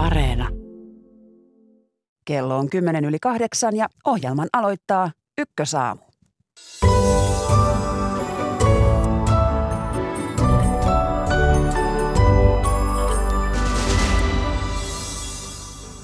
[0.00, 0.48] Areena.
[2.24, 6.00] Kello on kymmenen yli kahdeksan ja ohjelman aloittaa Ykkösaamu.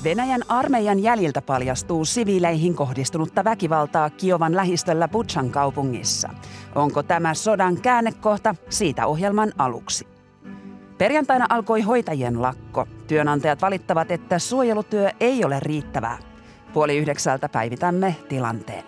[0.05, 6.29] Venäjän armeijan jäljiltä paljastuu siviileihin kohdistunutta väkivaltaa Kiovan lähistöllä Butchan kaupungissa.
[6.75, 8.55] Onko tämä sodan käännekohta?
[8.69, 10.16] Siitä ohjelman aluksi.
[10.99, 12.89] Perjantaina alkoi hoitajien lakko.
[13.07, 16.19] Työnantajat valittavat, että suojelutyö ei ole riittävää.
[16.73, 18.85] Puoli yhdeksältä päivitämme tilanteen.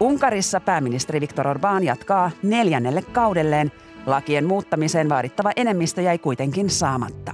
[0.00, 3.72] Unkarissa pääministeri Viktor Orbán jatkaa neljännelle kaudelleen.
[4.06, 7.32] Lakien muuttamiseen vaadittava enemmistö jäi kuitenkin saamatta.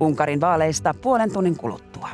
[0.00, 2.08] Unkarin vaaleista puolen tunnin kuluttua.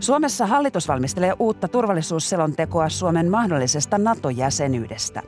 [0.00, 5.22] Suomessa hallitus valmistelee uutta turvallisuusselontekoa Suomen mahdollisesta NATO-jäsenyydestä.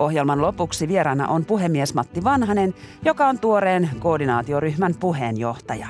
[0.00, 5.88] Ohjelman lopuksi vieraana on puhemies Matti Vanhanen, joka on tuoreen koordinaatioryhmän puheenjohtaja.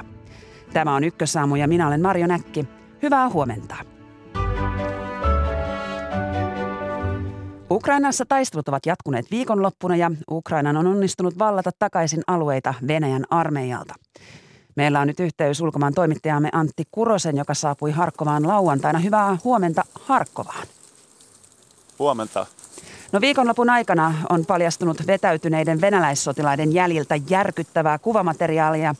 [0.72, 2.68] Tämä on Ykkösaamu ja minä olen Marjo Näkki.
[3.02, 3.76] Hyvää huomenta.
[7.70, 13.94] Ukrainassa taistelut ovat jatkuneet viikonloppuna ja Ukrainan on onnistunut vallata takaisin alueita Venäjän armeijalta.
[14.76, 18.98] Meillä on nyt yhteys ulkomaan toimittajamme Antti Kurosen, joka saapui Harkkovaan lauantaina.
[18.98, 20.66] Hyvää huomenta Harkkovaan.
[21.98, 22.46] Huomenta.
[23.12, 28.94] No viikonlopun aikana on paljastunut vetäytyneiden venäläissotilaiden jäljiltä järkyttävää kuvamateriaalia,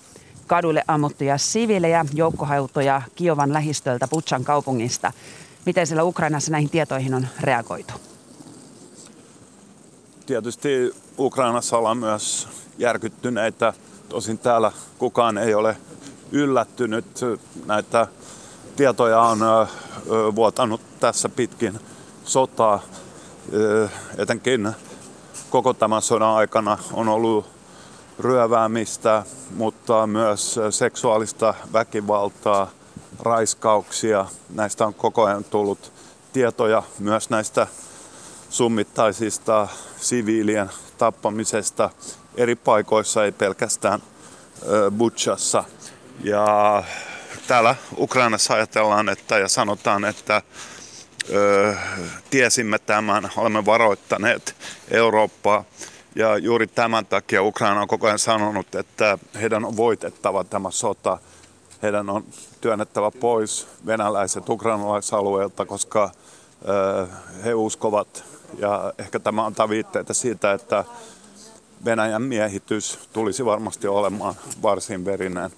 [0.47, 5.13] kaduille ammuttuja siviilejä, joukkohautoja Kiovan lähistöltä Butchan kaupungista.
[5.67, 7.95] Miten siellä Ukrainassa näihin tietoihin on reagoitu?
[10.27, 13.73] Tietysti Ukrainassa ollaan myös järkyttyneitä.
[14.09, 15.77] Tosin täällä kukaan ei ole
[16.33, 17.21] yllättynyt.
[17.67, 18.07] Näitä
[18.77, 19.39] tietoja on
[20.35, 21.81] vuotanut tässä pitkin
[22.25, 22.83] sotaa
[24.19, 24.73] etenkin
[25.51, 27.47] koko tämän sodan aikana on ollut
[28.19, 29.23] ryöväämistä,
[29.57, 32.71] mutta myös seksuaalista väkivaltaa,
[33.21, 34.27] raiskauksia.
[34.55, 35.93] Näistä on koko ajan tullut
[36.33, 37.67] tietoja myös näistä
[38.51, 39.69] summittaisista
[40.01, 41.91] siviilien tappamisesta
[42.35, 44.03] eri paikoissa, ei pelkästään
[44.99, 45.65] Butchassa.
[46.25, 46.83] Ja
[47.47, 50.43] täällä Ukrainassa ajatellaan että, ja sanotaan, että
[51.33, 51.75] ö,
[52.31, 54.55] tiesimme tämän, olemme varoittaneet
[54.91, 55.65] Eurooppaa.
[56.15, 61.19] Ja juuri tämän takia Ukraina on koko ajan sanonut, että heidän on voitettava tämä sota.
[61.83, 62.25] Heidän on
[62.61, 66.11] työnnettävä pois venäläiset ukrainalaisalueilta, koska
[66.69, 67.07] ö,
[67.45, 68.25] he uskovat,
[68.59, 70.85] ja ehkä tämä antaa viitteitä siitä, että
[71.85, 75.51] Venäjän miehitys tulisi varmasti olemaan varsin verinen.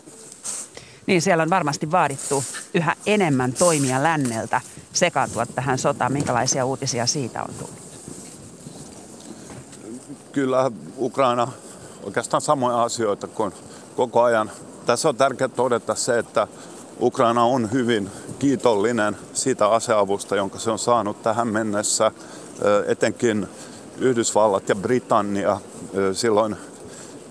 [1.07, 4.61] Niin, siellä on varmasti vaadittu yhä enemmän toimia länneltä
[4.93, 6.13] sekaantua tähän sotaan.
[6.13, 7.83] Minkälaisia uutisia siitä on tullut?
[10.33, 11.49] Kyllä Ukraina
[12.03, 13.53] oikeastaan samoja asioita kuin
[13.97, 14.51] koko ajan.
[14.87, 16.49] Tässä on tärkeää todeta se, että
[17.01, 22.13] Ukraina on hyvin kiitollinen siitä aseavusta, jonka se on saanut tähän mennessä.
[22.87, 23.49] Etenkin
[23.99, 25.61] Yhdysvallat ja Britannia
[26.13, 26.57] silloin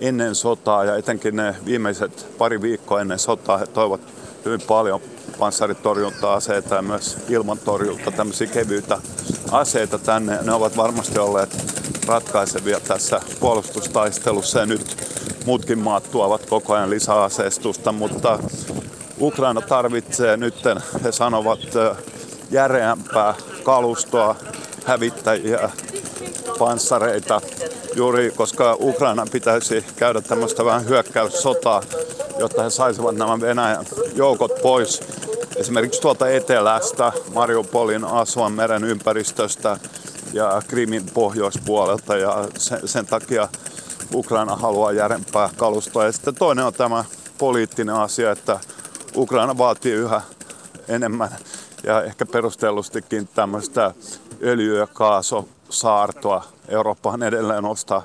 [0.01, 4.01] ennen sotaa ja etenkin ne viimeiset pari viikkoa ennen sotaa he toivat
[4.45, 5.01] hyvin paljon
[5.39, 8.97] panssaritorjunta-aseita ja myös ilmantorjunta, tämmöisiä kevyitä
[9.51, 10.39] aseita tänne.
[10.41, 11.57] Ne ovat varmasti olleet
[12.07, 14.97] ratkaisevia tässä puolustustaistelussa ja nyt
[15.45, 18.39] muutkin maat tuovat koko ajan lisäaseistusta, mutta
[19.19, 20.55] Ukraina tarvitsee nyt,
[21.03, 21.59] he sanovat,
[22.51, 24.35] järeämpää kalustoa,
[24.85, 25.69] hävittäjiä,
[26.59, 27.41] panssareita,
[27.95, 31.83] juuri koska Ukraina pitäisi käydä tämmöistä vähän hyökkäyssotaa,
[32.39, 33.85] jotta he saisivat nämä Venäjän
[34.15, 34.99] joukot pois
[35.55, 39.77] esimerkiksi tuolta etelästä, Mariupolin Asuan meren ympäristöstä
[40.33, 43.47] ja Krimin pohjoispuolelta ja sen, sen takia
[44.13, 46.05] Ukraina haluaa järempää kalustoa.
[46.05, 47.05] Ja sitten toinen on tämä
[47.37, 48.59] poliittinen asia, että
[49.15, 50.21] Ukraina vaatii yhä
[50.87, 51.29] enemmän
[51.83, 53.93] ja ehkä perustellustikin tämmöistä
[54.41, 54.87] öljy- ja
[55.71, 56.43] kaasusaartoa.
[56.67, 58.03] Eurooppahan edelleen ostaa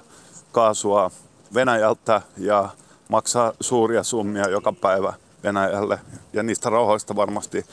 [0.53, 1.10] kaasua
[1.54, 2.69] Venäjältä ja
[3.09, 5.12] maksaa suuria summia joka päivä
[5.43, 5.98] Venäjälle.
[6.33, 7.66] Ja niistä rahoista varmasti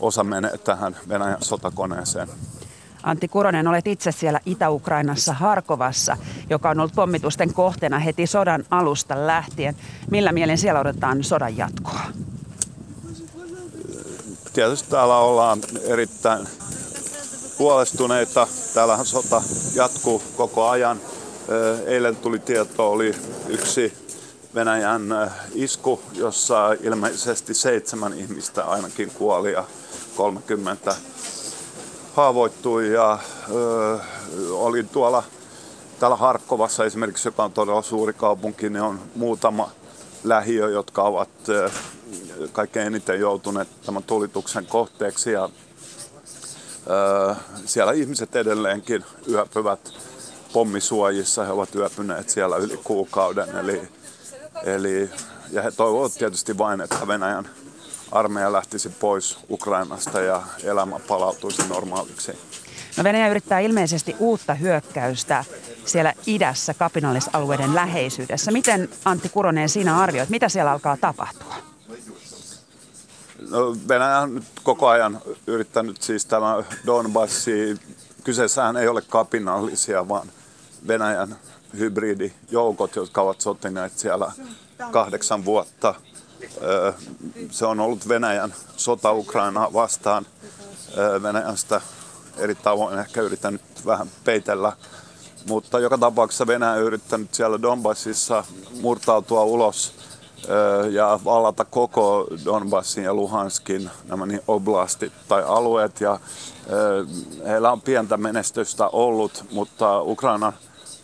[0.00, 2.28] osa menee tähän Venäjän sotakoneeseen.
[3.02, 6.16] Antti Kuronen, olet itse siellä Itä-Ukrainassa Harkovassa,
[6.50, 9.76] joka on ollut pommitusten kohteena heti sodan alusta lähtien.
[10.10, 12.00] Millä mielin siellä odotetaan sodan jatkoa?
[14.52, 16.46] Tietysti täällä ollaan erittäin
[17.62, 18.46] huolestuneita.
[18.74, 19.42] Täällähän sota
[19.74, 21.00] jatkuu koko ajan.
[21.86, 23.14] Eilen tuli tieto, oli
[23.48, 23.92] yksi
[24.54, 29.64] Venäjän isku, jossa ilmeisesti seitsemän ihmistä ainakin kuoli ja
[30.16, 30.96] 30
[32.14, 32.92] haavoittui.
[32.92, 33.18] Ja
[34.50, 35.22] oli tuolla
[36.00, 39.70] täällä Harkkovassa esimerkiksi, joka on todella suuri kaupunki, niin on muutama
[40.24, 41.28] lähiö, jotka ovat
[42.52, 45.48] kaikkein eniten joutuneet tämän tulituksen kohteeksi ja
[47.64, 49.80] siellä ihmiset edelleenkin yöpyvät
[50.52, 51.44] pommisuojissa.
[51.44, 53.56] He ovat yöpyneet siellä yli kuukauden.
[53.56, 53.88] Eli,
[54.64, 55.10] eli,
[55.50, 57.48] ja he toivovat tietysti vain, että Venäjän
[58.12, 62.38] armeija lähtisi pois Ukrainasta ja elämä palautuisi normaaliksi.
[62.96, 65.44] No Venäjä yrittää ilmeisesti uutta hyökkäystä
[65.84, 68.50] siellä idässä kapinallisalueiden läheisyydessä.
[68.50, 71.71] Miten Antti Kuronen siinä arvioit, mitä siellä alkaa tapahtua?
[73.50, 77.80] No, Venäjä on koko ajan yrittänyt siis tämä Donbassi,
[78.24, 80.28] kyseessähän ei ole kapinallisia, vaan
[80.88, 81.36] Venäjän
[81.78, 84.32] hybridijoukot, jotka ovat sotineet siellä
[84.90, 85.94] kahdeksan vuotta.
[87.50, 90.26] Se on ollut Venäjän sota Ukrainaa vastaan.
[91.22, 91.80] Venäjän sitä
[92.36, 94.72] eri tavoin ehkä yrittänyt vähän peitellä.
[95.46, 98.44] Mutta joka tapauksessa Venäjä on yrittänyt siellä Donbassissa
[98.80, 99.94] murtautua ulos
[100.90, 106.00] ja vallata koko Donbassin ja Luhanskin nämä niin oblastit tai alueet.
[106.00, 106.20] Ja
[107.48, 110.52] heillä on pientä menestystä ollut, mutta Ukrainan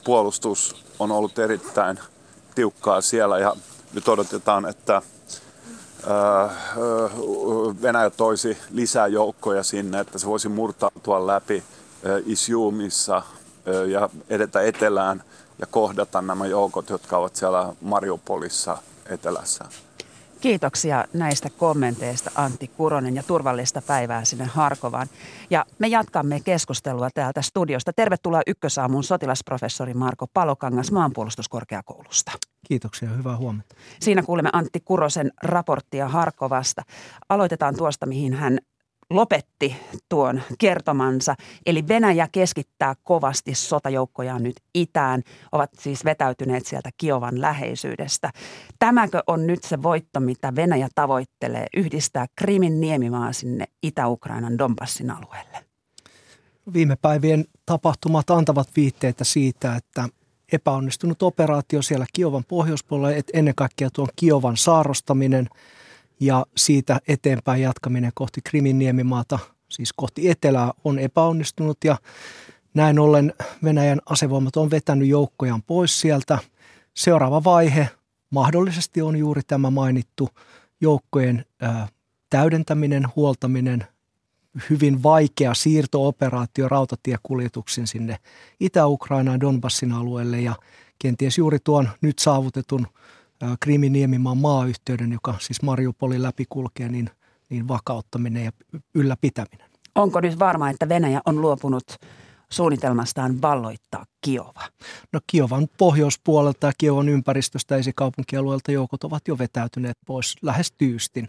[0.05, 1.99] puolustus on ollut erittäin
[2.55, 3.57] tiukkaa siellä ja
[3.95, 5.03] nyt odotetaan, että
[7.83, 11.65] Venäjä toisi lisää joukkoja sinne, että se voisi murtautua läpi
[12.27, 13.23] Isiumissa
[13.87, 15.23] ja edetä etelään
[15.59, 19.65] ja kohdata nämä joukot, jotka ovat siellä Mariupolissa etelässä.
[20.41, 25.09] Kiitoksia näistä kommenteista Antti Kuronen ja turvallista päivää sinne Harkovaan.
[25.51, 27.93] Ja me jatkamme keskustelua täältä studiosta.
[27.93, 32.33] Tervetuloa Ykkösaamun sotilasprofessori Marko Palokangas maanpuolustuskorkeakoulusta.
[32.69, 33.75] Kiitoksia, hyvää huomenta.
[34.01, 36.83] Siinä kuulemme Antti Kurosen raporttia Harkovasta.
[37.29, 38.59] Aloitetaan tuosta, mihin hän
[39.11, 39.77] lopetti
[40.09, 41.35] tuon kertomansa.
[41.67, 45.23] Eli Venäjä keskittää kovasti sotajoukkojaan nyt itään,
[45.53, 48.31] ovat siis vetäytyneet sieltä Kiovan läheisyydestä.
[48.79, 55.65] Tämäkö on nyt se voitto, mitä Venäjä tavoittelee, yhdistää Krimin niemimaa sinne Itä-Ukrainan Donbassin alueelle?
[56.73, 60.09] Viime päivien tapahtumat antavat viitteitä siitä, että
[60.53, 65.49] epäonnistunut operaatio siellä Kiovan pohjoispuolella, ennen kaikkea tuon Kiovan saarostaminen–
[66.21, 69.39] ja siitä eteenpäin jatkaminen kohti Krimin niemimaata,
[69.69, 71.97] siis kohti etelää, on epäonnistunut ja
[72.75, 73.35] näin ollen
[73.65, 76.39] Venäjän asevoimat on vetänyt joukkojaan pois sieltä.
[76.95, 77.89] Seuraava vaihe
[78.31, 80.29] mahdollisesti on juuri tämä mainittu
[80.81, 81.89] joukkojen ää,
[82.31, 83.87] täydentäminen, huoltaminen,
[84.71, 88.17] hyvin vaikea siirtooperaatio rautatiekuljetuksin sinne
[88.61, 90.55] Itä-Ukrainaan Donbassin alueelle ja
[90.99, 92.87] kenties juuri tuon nyt saavutetun–
[93.61, 97.11] Krimin niemimaan maayhteyden, joka siis Mariupolin läpi kulkee, niin,
[97.51, 98.53] niin vakauttaminen ja
[98.95, 99.71] ylläpitäminen.
[99.95, 101.85] Onko nyt varma, että Venäjä on luopunut
[102.51, 104.63] suunnitelmastaan valloittaa Kiova?
[105.13, 111.29] No Kiovan pohjoispuolelta ja Kiovan ympäristöstä esikaupunkialueelta joukot ovat jo vetäytyneet pois lähes tyystin.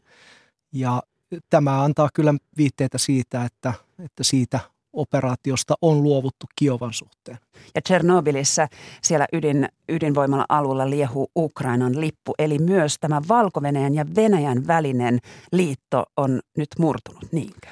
[0.73, 1.03] Ja
[1.49, 3.73] tämä antaa kyllä viitteitä siitä, että,
[4.05, 4.59] että siitä
[4.93, 7.37] operaatiosta on luovuttu Kiovan suhteen.
[7.75, 8.67] Ja Tchernobylissa
[9.03, 13.61] siellä ydin, ydinvoimalla alueella liehuu Ukrainan lippu, eli myös tämä valko
[13.93, 15.19] ja Venäjän välinen
[15.51, 17.67] liitto on nyt murtunut, niinkö?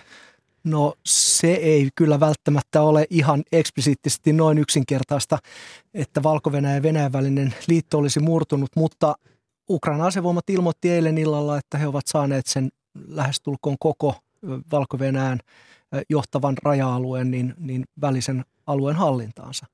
[0.64, 5.38] No se ei kyllä välttämättä ole ihan eksplisiittisesti noin yksinkertaista,
[5.94, 9.16] että valko ja Venäjän välinen liitto olisi murtunut, mutta
[9.70, 12.70] Ukrainan asevoimat ilmoitti eilen illalla, että he ovat saaneet sen
[13.08, 14.16] lähestulkoon koko
[14.72, 15.00] valko
[16.10, 19.66] johtavan raja-alueen niin, niin välisen alueen hallintaansa.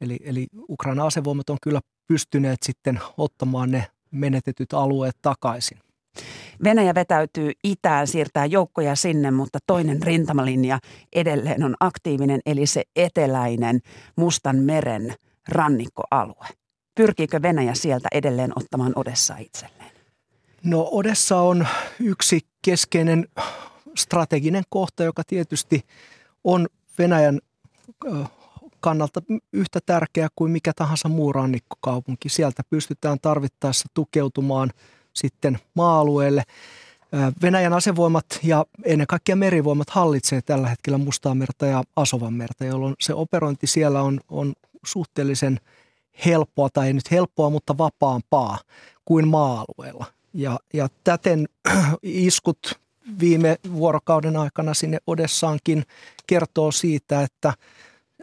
[0.00, 5.78] Eli, eli Ukraina asevoimat on kyllä pystyneet sitten ottamaan ne menetetyt alueet takaisin.
[6.64, 10.78] Venäjä vetäytyy itään, siirtää joukkoja sinne, mutta toinen rintamalinja
[11.12, 13.80] edelleen on aktiivinen, eli se eteläinen
[14.16, 15.14] Mustan meren
[15.48, 16.46] rannikkoalue.
[16.94, 19.90] Pyrkiikö Venäjä sieltä edelleen ottamaan Odessa itselleen?
[20.64, 21.66] No Odessa on
[22.00, 23.28] yksi keskeinen
[23.96, 25.84] strateginen kohta, joka tietysti
[26.44, 26.66] on
[26.98, 27.40] Venäjän
[28.80, 29.22] kannalta
[29.52, 32.28] yhtä tärkeä kuin mikä tahansa muu rannikkokaupunki.
[32.28, 34.70] Sieltä pystytään tarvittaessa tukeutumaan
[35.12, 36.42] sitten maa-alueelle.
[37.42, 43.66] Venäjän asevoimat ja ennen kaikkea merivoimat hallitsee tällä hetkellä Mustaamerta ja Asovanmerta, jolloin se operointi
[43.66, 44.54] siellä on, on
[44.86, 45.60] suhteellisen
[46.26, 48.58] helppoa, tai ei nyt helppoa, mutta vapaampaa
[49.04, 50.06] kuin maa-alueella.
[50.34, 51.48] Ja, ja täten
[52.02, 52.80] iskut
[53.20, 55.84] viime vuorokauden aikana sinne Odessaankin
[56.26, 57.54] kertoo siitä, että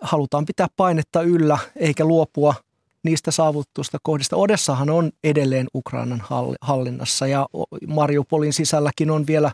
[0.01, 2.55] halutaan pitää painetta yllä eikä luopua
[3.03, 4.35] niistä saavutusta kohdista.
[4.35, 6.23] Odessahan on edelleen Ukrainan
[6.61, 7.47] hallinnassa ja
[7.87, 9.51] Mariupolin sisälläkin on vielä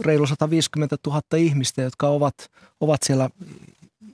[0.00, 2.34] reilu 150 000 ihmistä, jotka ovat,
[2.80, 3.30] ovat siellä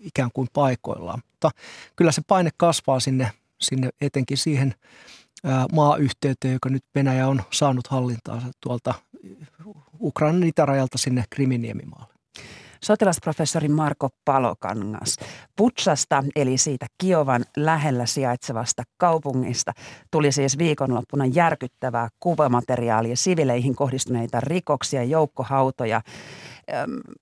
[0.00, 1.22] ikään kuin paikoillaan.
[1.30, 1.50] Mutta
[1.96, 4.74] kyllä se paine kasvaa sinne, sinne etenkin siihen
[5.72, 8.94] maayhteyteen, joka nyt Venäjä on saanut hallintaansa tuolta
[10.00, 12.16] Ukrainan itärajalta sinne Kriminiemimaalle.
[12.84, 15.16] Sotilasprofessori Marko Palokangas.
[15.56, 19.72] Putsasta eli siitä Kiovan lähellä sijaitsevasta kaupungista
[20.10, 26.00] tuli siis viikonloppuna järkyttävää kuvamateriaalia, sivileihin kohdistuneita rikoksia, joukkohautoja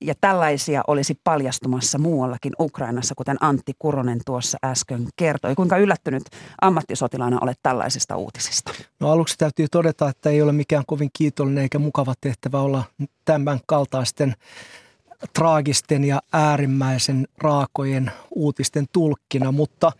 [0.00, 5.54] ja tällaisia olisi paljastumassa muuallakin Ukrainassa, kuten Antti Kuronen tuossa äsken kertoi.
[5.54, 6.22] Kuinka yllättynyt
[6.60, 8.72] ammattisotilaana olet tällaisista uutisista?
[9.00, 12.84] No aluksi täytyy todeta, että ei ole mikään kovin kiitollinen eikä mukava tehtävä olla
[13.24, 14.34] tämän kaltaisten
[15.32, 19.92] traagisten ja äärimmäisen raakojen uutisten tulkkina, mutta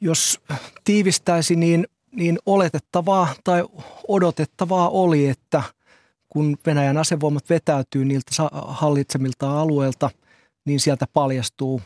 [0.00, 0.40] jos
[0.84, 3.64] tiivistäisi, niin, niin oletettavaa tai
[4.08, 5.62] odotettavaa oli, että
[6.32, 8.30] kun Venäjän asevoimat vetäytyy niiltä
[8.66, 10.10] hallitsemilta alueilta,
[10.64, 11.80] niin sieltä paljastuu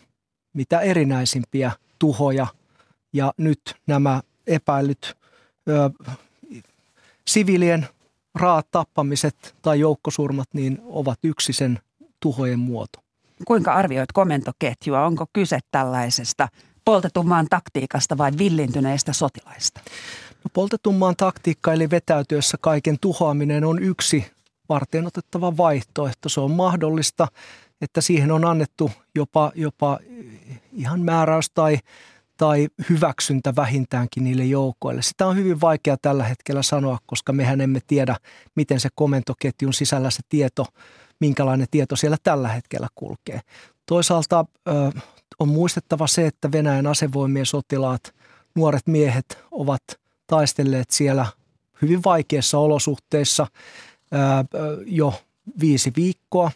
[0.53, 2.47] mitä erinäisimpiä tuhoja.
[3.13, 5.17] Ja nyt nämä epäilyt
[5.69, 5.91] ö,
[7.29, 7.89] sivilien
[8.35, 11.79] raat tappamiset tai joukkosurmat niin ovat yksi sen
[12.21, 12.99] tuhojen muoto.
[13.45, 15.07] Kuinka arvioit komentoketjua?
[15.07, 16.49] Onko kyse tällaisesta
[16.85, 19.81] poltetummaan taktiikasta vai villintyneistä sotilaista?
[20.45, 24.36] No, poltetummaan taktiikka eli vetäytyessä kaiken tuhoaminen on yksi
[24.69, 26.29] varten otettava vaihtoehto.
[26.29, 27.29] Se on mahdollista,
[27.81, 29.99] että siihen on annettu jopa, jopa
[30.73, 31.79] ihan määräys tai,
[32.37, 35.03] tai hyväksyntä vähintäänkin niille joukoille.
[35.03, 38.17] Sitä on hyvin vaikea tällä hetkellä sanoa, koska mehän emme tiedä,
[38.55, 40.67] miten se komentoketjun sisällä se tieto–
[41.21, 43.41] minkälainen tieto siellä tällä hetkellä kulkee.
[43.87, 44.73] Toisaalta ö,
[45.39, 48.15] on muistettava se, että Venäjän asevoimien sotilaat,
[48.55, 49.83] nuoret miehet ovat
[50.27, 51.27] taistelleet siellä
[51.83, 53.47] hyvin vaikeissa olosuhteissa
[54.87, 55.15] jo
[55.61, 56.51] viisi viikkoa.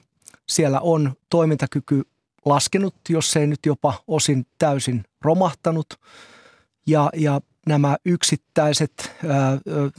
[0.48, 2.02] Siellä on toimintakyky
[2.44, 5.86] laskenut, jos ei nyt jopa osin täysin romahtanut.
[6.86, 9.12] Ja, ja nämä yksittäiset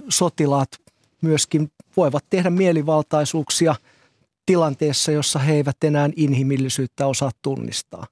[0.10, 0.70] sotilaat
[1.22, 3.76] myöskin voivat tehdä mielivaltaisuuksia–
[4.46, 8.08] tilanteessa, jossa he eivät enää inhimillisyyttä osaa tunnistaa.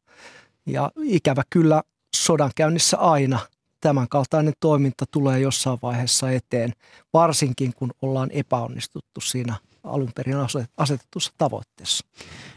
[0.66, 1.84] Ja ikävä kyllä
[2.16, 2.98] sodan käynnissä
[3.82, 6.74] tämänkaltainen toiminta tulee jossain vaiheessa eteen,
[7.14, 10.38] varsinkin kun ollaan epäonnistuttu siinä alun perin
[10.78, 12.06] asetetussa tavoitteessa.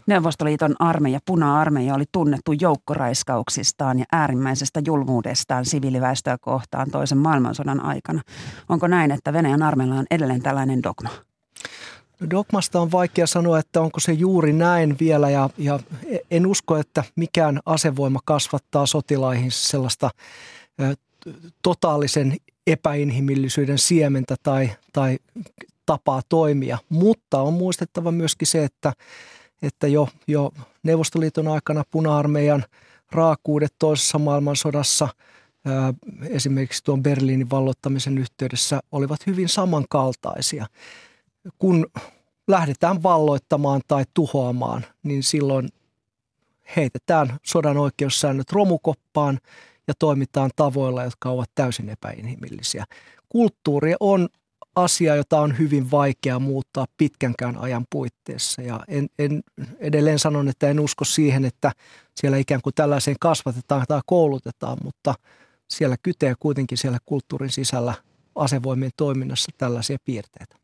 [0.07, 8.23] Neuvostoliiton armeija, puna-armeija, oli tunnettu joukkoraiskauksistaan ja äärimmäisestä julmuudestaan siviiliväestöä kohtaan toisen maailmansodan aikana.
[8.69, 11.11] Onko näin, että Venäjän armeilla on edelleen tällainen dogma?
[12.31, 15.81] Dogmasta on vaikea sanoa, että onko se juuri näin vielä ja, ja
[16.31, 20.11] en usko, että mikään asevoima kasvattaa sotilaihin sellaista
[21.63, 22.37] totaalisen
[22.67, 25.19] epäinhimillisyyden siementä tai, tai
[25.87, 26.79] tapaa toimia.
[26.89, 28.93] Mutta on muistettava myöskin se, että,
[29.63, 30.53] että jo, jo
[30.83, 32.65] Neuvostoliiton aikana puna-armeijan
[33.13, 35.09] raakuudet toisessa maailmansodassa
[36.29, 40.67] esimerkiksi tuon Berliinin vallottamisen yhteydessä olivat hyvin samankaltaisia
[41.59, 41.87] kun
[42.49, 45.69] lähdetään valloittamaan tai tuhoamaan, niin silloin
[46.77, 49.39] heitetään sodan oikeussäännöt romukoppaan
[49.89, 52.85] ja toimitaan tavoilla, jotka ovat täysin epäinhimillisiä.
[53.29, 54.29] Kulttuuri on
[54.77, 58.63] asia, jota on hyvin vaikea muuttaa pitkänkään ajan puitteissa.
[58.63, 59.43] Ja en, en,
[59.79, 61.73] edelleen sanon, että en usko siihen, että
[62.21, 65.15] siellä ikään kuin tällaiseen kasvatetaan tai koulutetaan, mutta
[65.71, 67.95] siellä kytee kuitenkin siellä kulttuurin sisällä
[68.35, 70.57] asevoimien toiminnassa tällaisia piirteitä.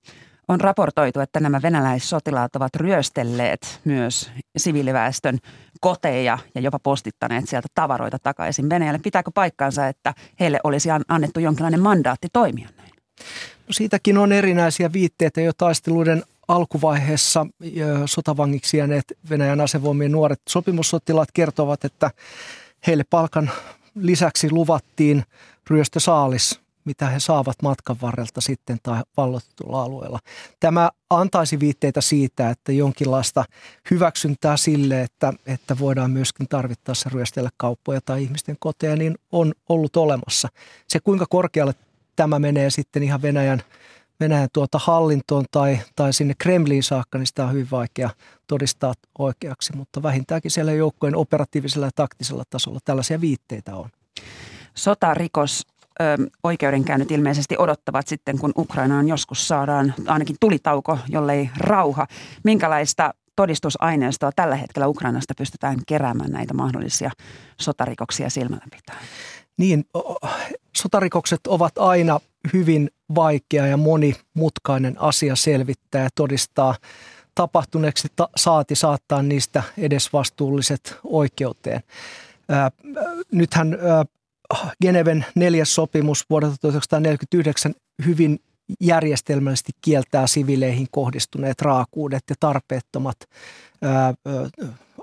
[0.49, 5.39] On raportoitu, että nämä venäläissotilaat ovat ryöstelleet myös siviiliväestön
[5.81, 8.99] koteja ja jopa postittaneet sieltä tavaroita takaisin Venäjälle.
[8.99, 12.91] Pitääkö paikkaansa, että heille olisi annettu jonkinlainen mandaatti toimia näin?
[13.69, 17.47] No siitäkin on erinäisiä viitteitä jo taisteluiden alkuvaiheessa
[18.07, 22.11] sotavangiksi jääneet Venäjän asevoimien nuoret sopimussotilaat kertovat, että
[22.87, 23.51] heille palkan
[23.95, 25.25] lisäksi luvattiin
[25.71, 30.19] ryöstösaalis mitä he saavat matkan varrelta sitten tai vallotetulla alueella.
[30.61, 33.45] Tämä antaisi viitteitä siitä, että jonkinlaista
[33.91, 39.97] hyväksyntää sille, että, että voidaan myöskin tarvittaessa ryöstellä kauppoja tai ihmisten koteja, niin on ollut
[39.97, 40.49] olemassa.
[40.89, 41.75] Se kuinka korkealle
[42.17, 43.63] tämä menee sitten ihan Venäjän,
[44.21, 48.11] Venäjän tuota hallintoon tai, tai sinne Kremliin saakka, niin sitä on hyvin vaikea
[48.47, 53.91] todistaa oikeaksi, mutta vähintäänkin siellä joukkojen operatiivisella ja taktisella tasolla tällaisia viitteitä on.
[54.75, 55.67] Sotarikos
[56.45, 62.07] oikeudenkäynnit ilmeisesti odottavat sitten, kun Ukrainaan joskus saadaan ainakin tulitauko, jollei rauha.
[62.45, 67.11] Minkälaista todistusaineistoa tällä hetkellä Ukrainasta pystytään keräämään näitä mahdollisia
[67.61, 68.97] sotarikoksia silmällä pitää?
[69.57, 69.85] Niin,
[70.77, 72.21] sotarikokset ovat aina
[72.53, 76.75] hyvin vaikea ja monimutkainen asia selvittää ja todistaa
[77.35, 81.83] tapahtuneeksi ta- saati saattaa niistä edesvastuulliset oikeuteen.
[82.49, 82.71] Ää,
[83.33, 84.05] nythän ää,
[84.83, 87.75] Geneven neljäs sopimus vuodelta 1949
[88.07, 88.41] hyvin
[88.81, 93.17] järjestelmällisesti kieltää sivileihin kohdistuneet raakuudet ja tarpeettomat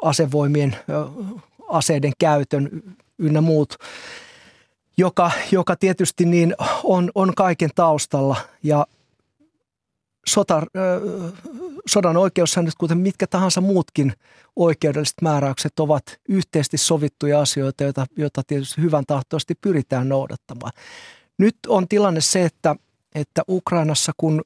[0.02, 0.76] asevoimien
[1.68, 2.70] aseiden käytön
[3.20, 3.76] ynnä muut,
[4.98, 8.36] joka, joka tietysti niin on, on kaiken taustalla.
[8.64, 8.88] Ja
[10.30, 10.62] sota,
[11.88, 14.14] sodan oikeussäännöt, kuten mitkä tahansa muutkin
[14.56, 20.72] oikeudelliset määräykset, ovat yhteisesti sovittuja asioita, joita, joita tietysti hyvän tahtoisesti pyritään noudattamaan.
[21.38, 22.76] Nyt on tilanne se, että,
[23.16, 24.42] että Ukrainassa, kun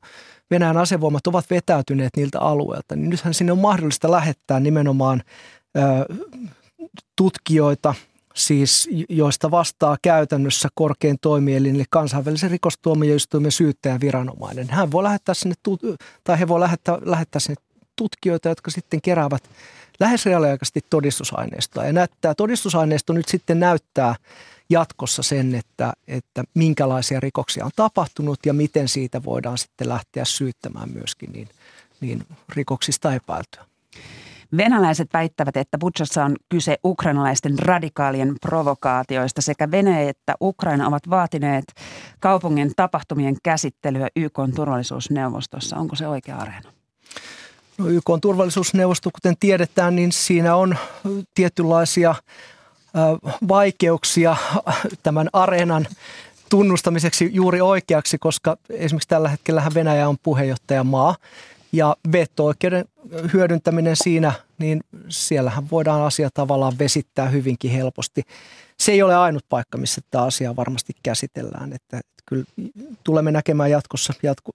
[0.52, 5.24] Venäjän asevoimat ovat vetäytyneet niiltä alueilta, niin nythän sinne on mahdollista lähettää nimenomaan
[5.78, 5.82] ö,
[7.16, 7.94] tutkijoita–
[8.40, 14.70] siis joista vastaa käytännössä korkein toimielin, eli kansainvälisen rikostuomioistuimen syyttäjäviranomainen.
[14.70, 15.56] Hän voi lähettää sinne,
[16.24, 17.62] tai he voi lähettää, lähettää sinne
[17.96, 19.44] tutkijoita, jotka sitten keräävät
[20.00, 21.86] lähes reaaliaikaisesti todistusaineistoa.
[21.86, 24.16] Ja tämä todistusaineisto nyt sitten näyttää
[24.70, 30.90] jatkossa sen, että, että minkälaisia rikoksia on tapahtunut ja miten siitä voidaan sitten lähteä syyttämään
[30.90, 31.50] myöskin niin,
[32.02, 33.66] niin rikoksista epäiltyä.
[34.58, 39.42] Venäläiset väittävät, että Butchassa on kyse ukrainalaisten radikaalien provokaatioista.
[39.42, 41.66] Sekä Venäjä että Ukraina ovat vaatineet
[42.20, 45.78] kaupungin tapahtumien käsittelyä YK turvallisuusneuvostossa.
[45.78, 46.70] Onko se oikea areena?
[47.78, 50.78] No YK on turvallisuusneuvosto, kuten tiedetään, niin siinä on
[51.36, 52.16] tietynlaisia
[53.48, 54.36] vaikeuksia
[55.04, 55.88] tämän areenan
[56.50, 61.16] tunnustamiseksi juuri oikeaksi, koska esimerkiksi tällä hetkellä Venäjä on puheenjohtajamaa
[61.72, 62.86] ja veto-oikeuden
[63.34, 68.24] hyödyntäminen siinä, niin siellähän voidaan asia tavallaan vesittää hyvinkin helposti.
[68.78, 71.74] Se ei ole ainut paikka, missä tämä asia varmasti käsitellään.
[71.74, 72.46] Että kyllä
[73.04, 74.52] tulemme näkemään jatkossa jatko,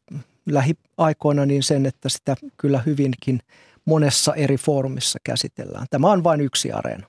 [0.46, 3.40] lähiaikoina niin sen, että sitä kyllä hyvinkin
[3.84, 5.87] monessa eri foorumissa käsitellään.
[5.90, 7.06] Tämä on vain yksi areena.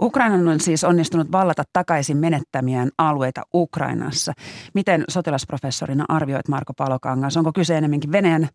[0.00, 4.32] Ukraina on siis onnistunut vallata takaisin menettämiään alueita Ukrainassa.
[4.74, 7.36] Miten sotilasprofessorina arvioit Marko Palokangas?
[7.36, 8.48] Onko kyse enemmänkin Venäjän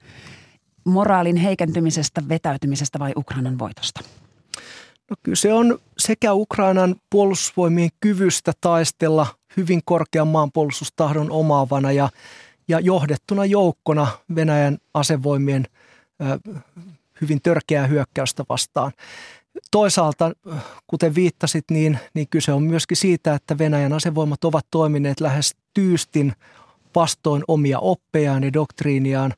[0.83, 4.01] moraalin heikentymisestä, vetäytymisestä vai Ukrainan voitosta?
[5.09, 12.09] No kyllä se on sekä Ukrainan puolustusvoimien kyvystä taistella hyvin korkean maanpuolustustahdon omaavana ja,
[12.67, 15.67] ja johdettuna joukkona Venäjän asevoimien
[16.21, 16.39] ö,
[17.21, 18.91] hyvin törkeää hyökkäystä vastaan.
[19.71, 20.31] Toisaalta,
[20.87, 26.33] kuten viittasit, niin, niin kyse on myöskin siitä, että Venäjän asevoimat ovat toimineet lähes tyystin
[26.95, 29.33] vastoin omia oppejaan ja doktriiniaan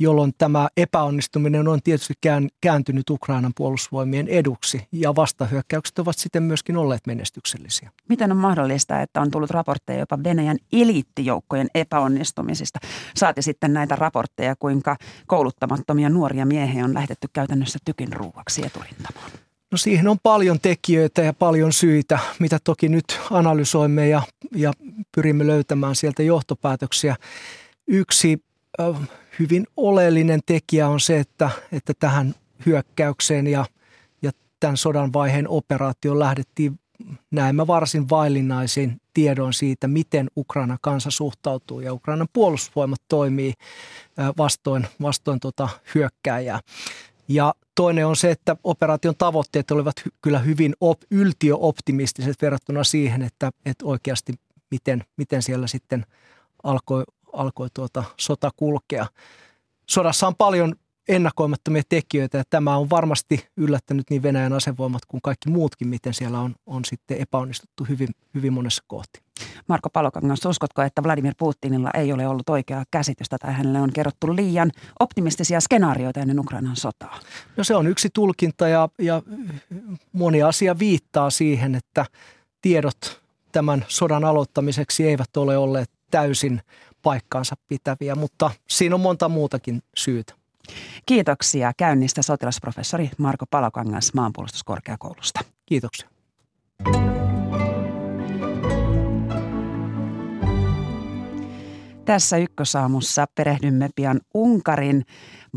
[0.00, 2.14] jolloin tämä epäonnistuminen on tietysti
[2.60, 7.90] kääntynyt Ukrainan puolustusvoimien eduksi ja vastahyökkäykset ovat sitten myöskin olleet menestyksellisiä.
[8.08, 12.78] Miten on mahdollista, että on tullut raportteja jopa Venäjän eliittijoukkojen epäonnistumisista?
[13.16, 19.30] Saati sitten näitä raportteja, kuinka kouluttamattomia nuoria miehiä on lähetetty käytännössä tykin ruuaksi eturintamaan.
[19.70, 24.22] No siihen on paljon tekijöitä ja paljon syitä, mitä toki nyt analysoimme ja,
[24.54, 24.72] ja
[25.14, 27.16] pyrimme löytämään sieltä johtopäätöksiä.
[27.86, 28.42] Yksi
[29.40, 32.34] hyvin oleellinen tekijä on se, että, että tähän
[32.66, 33.64] hyökkäykseen ja,
[34.22, 36.80] ja tämän sodan vaiheen operaatioon lähdettiin
[37.30, 43.52] näemme varsin vaillinaisin tiedon siitä, miten Ukraina kansa suhtautuu ja Ukrainan puolustusvoimat toimii
[44.38, 46.60] vastoin, vastoin tuota hyökkääjää.
[47.28, 53.50] Ja toinen on se, että operaation tavoitteet olivat kyllä hyvin op, yltiöoptimistiset verrattuna siihen, että,
[53.66, 54.32] että oikeasti
[54.70, 56.06] miten, miten siellä sitten
[56.62, 59.06] alkoi alkoi tuota sota kulkea.
[59.86, 60.74] Sodassa on paljon
[61.08, 66.40] ennakoimattomia tekijöitä ja tämä on varmasti yllättänyt niin Venäjän asevoimat kuin kaikki muutkin, miten siellä
[66.40, 69.20] on, on sitten epäonnistuttu hyvin, hyvin monessa kohti.
[69.68, 74.36] Marko Palokangas, uskotko, että Vladimir Putinilla ei ole ollut oikeaa käsitystä tai hänelle on kerrottu
[74.36, 77.20] liian optimistisia skenaarioita ennen Ukrainan sotaa?
[77.56, 79.22] No se on yksi tulkinta ja, ja
[80.12, 82.06] moni asia viittaa siihen, että
[82.62, 83.20] tiedot
[83.52, 86.60] tämän sodan aloittamiseksi eivät ole olleet täysin
[87.02, 90.34] paikkaansa pitäviä, mutta siinä on monta muutakin syytä.
[91.06, 95.40] Kiitoksia käynnistä sotilasprofessori Marko Palokangas maanpuolustuskorkeakoulusta.
[95.66, 96.08] Kiitoksia.
[102.04, 105.04] Tässä ykkösaamussa perehdymme pian Unkarin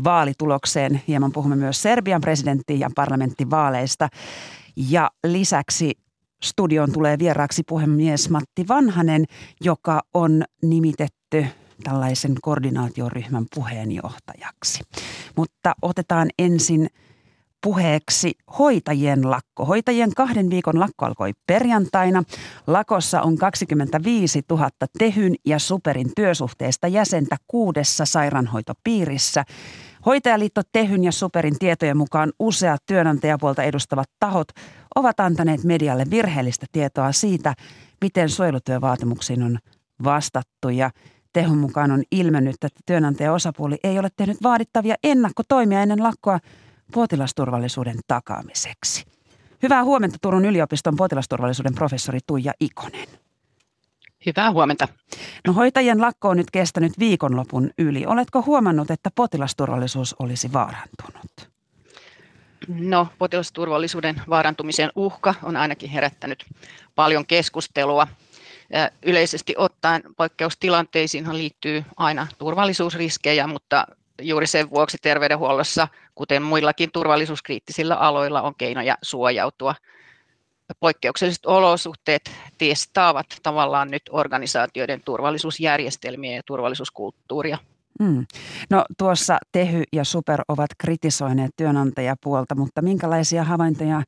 [0.04, 1.02] vaalitulokseen.
[1.08, 4.08] Hieman puhumme myös Serbian presidentti- ja parlamenttivaaleista.
[4.76, 5.92] Ja lisäksi
[6.42, 9.24] Studioon tulee vieraaksi puhemies Matti Vanhanen,
[9.60, 11.46] joka on nimitetty
[11.84, 14.80] tällaisen koordinaatioryhmän puheenjohtajaksi.
[15.36, 16.88] Mutta otetaan ensin
[17.64, 19.64] puheeksi hoitajien lakko.
[19.64, 22.22] Hoitajien kahden viikon lakko alkoi perjantaina.
[22.66, 29.44] Lakossa on 25 000 tehyn ja superin työsuhteesta jäsentä kuudessa sairaanhoitopiirissä.
[30.06, 34.48] Hoitajaliitto Tehyn ja Superin tietojen mukaan useat työnantajapuolta edustavat tahot
[34.94, 37.54] ovat antaneet medialle virheellistä tietoa siitä,
[38.00, 39.58] miten suojelutyövaatimuksiin on
[40.04, 40.68] vastattu.
[40.68, 40.90] Ja
[41.32, 46.38] Tehun mukaan on ilmennyt, että työnantajaosapuoli ei ole tehnyt vaadittavia ennakkotoimia ennen lakkoa
[46.92, 49.04] potilasturvallisuuden takaamiseksi.
[49.62, 53.23] Hyvää huomenta Turun yliopiston potilasturvallisuuden professori Tuija Ikonen.
[54.26, 54.88] Hyvää huomenta.
[55.46, 58.06] No hoitajien lakko on nyt kestänyt viikonlopun yli.
[58.06, 61.54] Oletko huomannut, että potilasturvallisuus olisi vaarantunut?
[62.68, 66.44] No, potilasturvallisuuden vaarantumisen uhka on ainakin herättänyt
[66.94, 68.06] paljon keskustelua.
[69.02, 73.86] Yleisesti ottaen poikkeustilanteisiinhan liittyy aina turvallisuusriskejä, mutta
[74.22, 79.74] juuri sen vuoksi terveydenhuollossa, kuten muillakin turvallisuuskriittisillä aloilla, on keinoja suojautua.
[80.80, 87.58] Poikkeukselliset olosuhteet testaavat tavallaan nyt organisaatioiden turvallisuusjärjestelmiä ja turvallisuuskulttuuria.
[88.00, 88.26] Mm.
[88.70, 94.02] No tuossa Tehy ja Super ovat kritisoineet työnantajapuolta, mutta minkälaisia havaintoja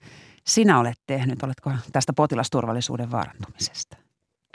[0.46, 1.42] sinä olet tehnyt?
[1.42, 3.96] Oletko tästä potilasturvallisuuden vaarantumisesta?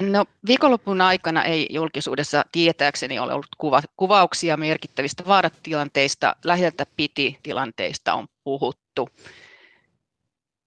[0.01, 6.35] No viikonlopun aikana ei julkisuudessa tietääkseni ole ollut kuva, kuvauksia merkittävistä vaaratilanteista.
[6.43, 9.09] Läheltä piti tilanteista on puhuttu.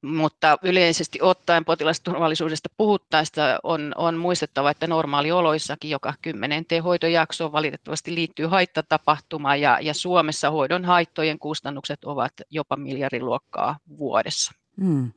[0.05, 8.47] Mutta yleisesti ottaen potilasturvallisuudesta puhuttaessa on, on muistettava, että normaalioloissakin joka kymmenenteen hoitojaksoon valitettavasti liittyy
[8.47, 14.53] haittatapahtuma ja, ja Suomessa hoidon haittojen kustannukset ovat jopa miljardiluokkaa vuodessa.
[14.81, 15.13] Hmm.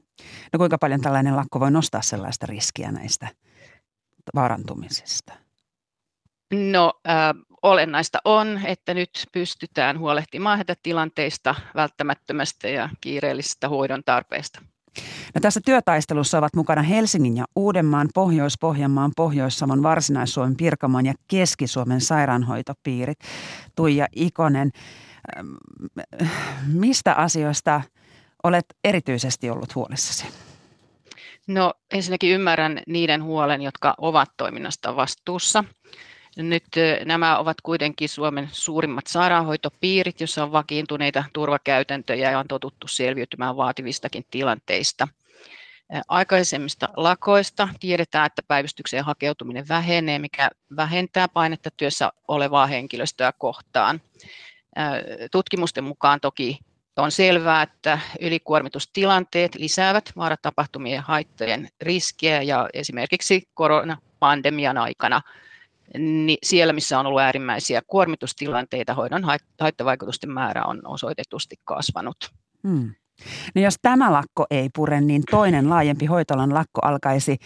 [0.53, 3.27] No kuinka paljon tällainen lakko voi nostaa sellaista riskiä näistä
[4.35, 5.33] vaarantumisesta?
[6.53, 7.15] No äh,
[7.61, 14.61] olennaista on, että nyt pystytään huolehtimaan tilanteista välttämättömästä ja kiireellisestä hoidon tarpeesta.
[15.35, 23.19] No tässä työtaistelussa ovat mukana Helsingin ja Uudenmaan, Pohjois-Pohjanmaan, Pohjois-Savon, Varsinais-Suomen, Pirkanmaan ja Keski-Suomen sairaanhoitopiirit.
[23.75, 24.71] Tuija Ikonen,
[26.67, 27.81] mistä asioista
[28.43, 30.25] olet erityisesti ollut huolissasi?
[31.47, 35.63] No ensinnäkin ymmärrän niiden huolen, jotka ovat toiminnasta vastuussa.
[36.37, 36.63] Nyt
[37.05, 44.25] nämä ovat kuitenkin Suomen suurimmat sairaanhoitopiirit, joissa on vakiintuneita turvakäytäntöjä ja on totuttu selviytymään vaativistakin
[44.31, 45.07] tilanteista.
[46.07, 54.01] Aikaisemmista lakoista tiedetään, että päivystykseen hakeutuminen vähenee, mikä vähentää painetta työssä olevaa henkilöstöä kohtaan.
[55.31, 56.59] Tutkimusten mukaan toki
[56.97, 65.21] on selvää, että ylikuormitustilanteet lisäävät vaaratapahtumien haittojen riskiä ja esimerkiksi koronapandemian aikana
[65.97, 69.23] niin siellä, missä on ollut äärimmäisiä kuormitustilanteita, hoidon
[69.59, 72.31] haittavaikutusten määrä on osoitetusti kasvanut.
[72.67, 72.91] Hmm.
[73.55, 77.37] No jos tämä lakko ei pure, niin toinen laajempi hoitolan lakko alkaisi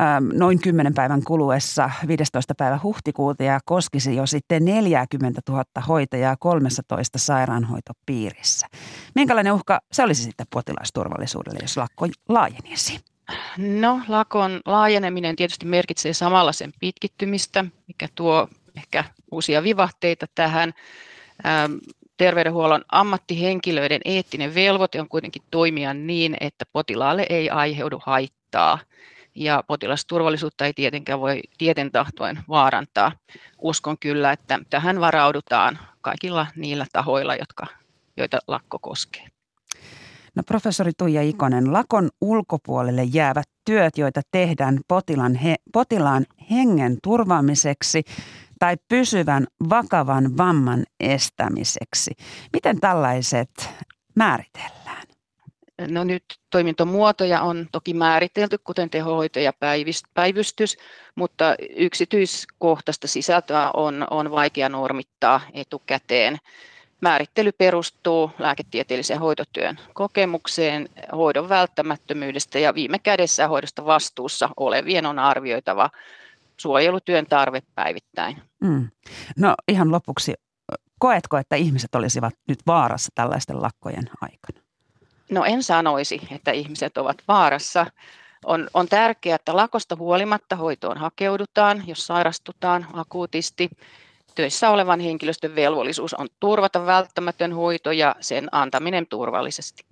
[0.00, 2.54] ähm, noin 10 päivän kuluessa 15.
[2.54, 8.66] päivä huhtikuuta ja koskisi jo sitten 40 000 hoitajaa 13 sairaanhoitopiirissä.
[9.14, 13.09] Minkälainen uhka se olisi sitten potilasturvallisuudelle, jos lakko laajenisi?
[13.58, 20.72] No, lakon laajeneminen tietysti merkitsee samalla sen pitkittymistä, mikä tuo ehkä uusia vivahteita tähän.
[21.46, 21.72] Ähm,
[22.16, 28.78] terveydenhuollon ammattihenkilöiden eettinen velvoite on kuitenkin toimia niin, että potilaalle ei aiheudu haittaa.
[29.34, 33.12] Ja potilasturvallisuutta ei tietenkään voi tieten tahtoen vaarantaa.
[33.58, 37.66] Uskon kyllä, että tähän varaudutaan kaikilla niillä tahoilla, jotka,
[38.16, 39.39] joita lakko koskee.
[40.36, 48.02] No professori Tuija Ikonen, lakon ulkopuolelle jäävät työt, joita tehdään potilaan, he, potilaan hengen turvaamiseksi
[48.58, 52.10] tai pysyvän vakavan vamman estämiseksi.
[52.52, 53.70] Miten tällaiset
[54.14, 55.06] määritellään?
[55.88, 59.52] No nyt toimintomuotoja on toki määritelty, kuten tehohoito ja
[60.14, 60.76] päivystys,
[61.14, 66.38] mutta yksityiskohtaista sisältöä on, on vaikea normittaa etukäteen.
[67.00, 75.90] Määrittely perustuu lääketieteellisen hoitotyön kokemukseen, hoidon välttämättömyydestä ja viime kädessä hoidosta vastuussa olevien on arvioitava
[76.56, 78.42] suojelutyön tarve päivittäin.
[78.60, 78.88] Mm.
[79.36, 80.34] No ihan lopuksi,
[80.98, 84.66] koetko, että ihmiset olisivat nyt vaarassa tällaisten lakkojen aikana?
[85.30, 87.86] No en sanoisi, että ihmiset ovat vaarassa.
[88.44, 93.70] On, on tärkeää, että lakosta huolimatta hoitoon hakeudutaan, jos sairastutaan akuutisti
[94.40, 99.82] Töissä olevan henkilöstön velvollisuus on turvata välttämätön hoito ja sen antaminen turvallisesti.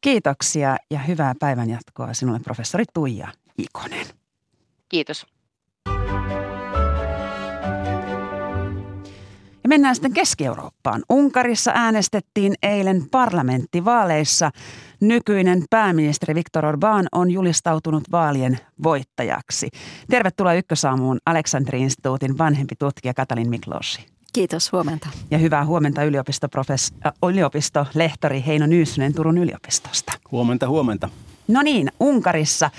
[0.00, 4.06] Kiitoksia ja hyvää päivänjatkoa sinulle professori Tuija Ikonen.
[4.88, 5.26] Kiitos.
[9.62, 11.02] Ja mennään sitten Keski-Eurooppaan.
[11.08, 14.50] Unkarissa äänestettiin eilen parlamenttivaaleissa.
[15.00, 19.68] Nykyinen pääministeri Viktor Orbán on julistautunut vaalien voittajaksi.
[20.10, 24.06] Tervetuloa Ykkösaamuun Aleksandri-instituutin vanhempi tutkija Katalin Miklosi.
[24.32, 25.08] Kiitos, huomenta.
[25.30, 30.12] Ja hyvää huomenta yliopistoprofes- äh, yliopistolehtori Heino Nyyssinen Turun yliopistosta.
[30.30, 31.08] Huomenta, huomenta.
[31.48, 32.70] No niin, Unkarissa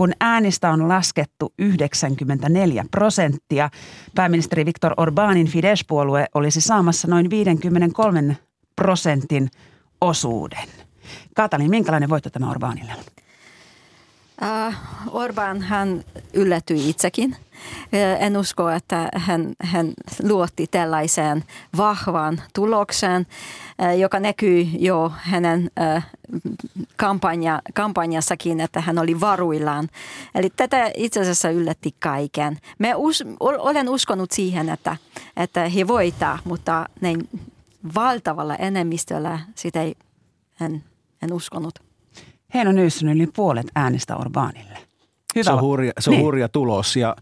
[0.00, 3.70] kun äänistä on laskettu 94 prosenttia,
[4.14, 8.36] pääministeri Viktor Orbanin Fidesz-puolue olisi saamassa noin 53
[8.76, 9.50] prosentin
[10.00, 10.68] osuuden.
[11.36, 13.19] Katalin, minkälainen voitto tämä Orbanille on?
[14.42, 14.74] Uh,
[15.14, 17.36] Orban hän yllätyi itsekin.
[17.36, 21.44] Uh, en usko, että hän, hän luotti tällaiseen
[21.76, 23.26] vahvaan tulokseen,
[23.82, 26.02] uh, joka näkyy jo hänen uh,
[26.96, 29.88] kampanja, kampanjassakin, että hän oli varuillaan.
[30.34, 32.58] Eli tätä itse asiassa yllätti kaiken.
[32.78, 34.96] Me us, olen uskonut siihen, että,
[35.36, 37.28] että he voittaa, mutta näin
[37.94, 39.94] valtavalla enemmistöllä sitä ei,
[40.60, 40.84] en,
[41.22, 41.89] en uskonut.
[42.54, 44.89] Heino Nyssynen yli puolet äänestä Orbanille.
[45.34, 45.44] Hyvä.
[45.44, 46.24] Se on hurja, se on niin.
[46.24, 47.16] hurja tulos ja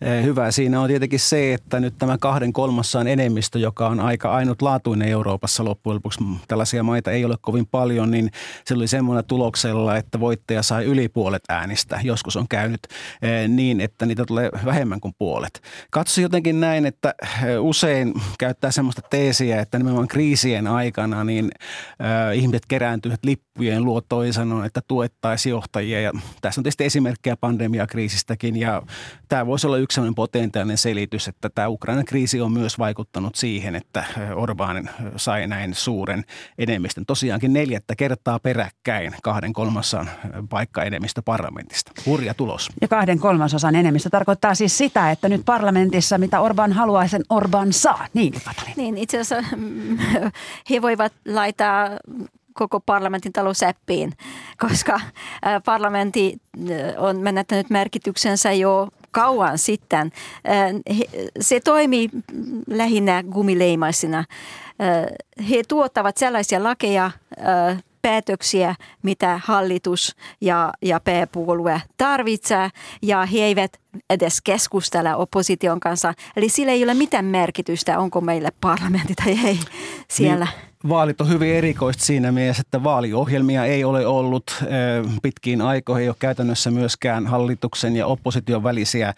[0.00, 4.32] e, hyvä siinä on tietenkin se, että nyt tämä kahden kolmassaan enemmistö, joka on aika
[4.32, 8.30] ainutlaatuinen Euroopassa loppujen lopuksi, tällaisia maita ei ole kovin paljon, niin
[8.64, 12.00] se oli semmoinen tuloksella, että voittaja sai yli puolet äänistä.
[12.02, 12.80] Joskus on käynyt
[13.22, 15.62] e, niin, että niitä tulee vähemmän kuin puolet.
[15.90, 21.50] Katso jotenkin näin, että e, usein käyttää semmoista teesiä, että nimenomaan kriisien aikana niin
[22.00, 28.56] äh, ihmiset kerääntyvät lippujen luo toisanon, että tuettaisiin johtajia ja tässä on tietysti esimerkkejä pandemiakriisistäkin
[28.56, 28.82] ja
[29.28, 33.74] tämä voisi olla yksi sellainen potentiaalinen selitys, että tämä Ukrainan kriisi on myös vaikuttanut siihen,
[33.76, 36.24] että Orbán sai näin suuren
[36.58, 37.06] enemmistön.
[37.06, 40.10] Tosiaankin neljättä kertaa peräkkäin kahden kolmasosan
[40.48, 41.92] paikka-enemmistö parlamentista.
[42.06, 42.70] Hurja tulos.
[42.80, 47.72] Ja kahden kolmasosan enemmistö tarkoittaa siis sitä, että nyt parlamentissa, mitä Orban haluaa, sen Orban
[47.72, 48.06] saa.
[48.14, 48.74] Niin, Katalin.
[48.76, 49.48] Niin, itse asiassa
[50.70, 51.90] he voivat laittaa
[52.54, 54.12] koko parlamentin talo säppiin,
[54.58, 55.00] koska
[55.64, 56.36] parlamentti
[56.98, 60.12] on menettänyt merkityksensä jo kauan sitten.
[61.40, 62.08] Se toimii
[62.66, 64.24] lähinnä gumileimaisina.
[65.50, 67.10] He tuottavat sellaisia lakeja,
[68.02, 72.68] päätöksiä, mitä hallitus ja, ja pääpuolue tarvitsee,
[73.02, 76.14] ja he eivät edes keskustella opposition kanssa.
[76.36, 79.58] Eli sillä ei ole mitään merkitystä, onko meille parlamentti tai ei
[80.10, 80.44] siellä.
[80.44, 84.64] Niin vaalit on hyvin erikoista siinä mielessä, että vaaliohjelmia ei ole ollut
[85.22, 86.02] pitkiin aikoihin.
[86.02, 89.14] Ei ole käytännössä myöskään hallituksen ja opposition välisiä,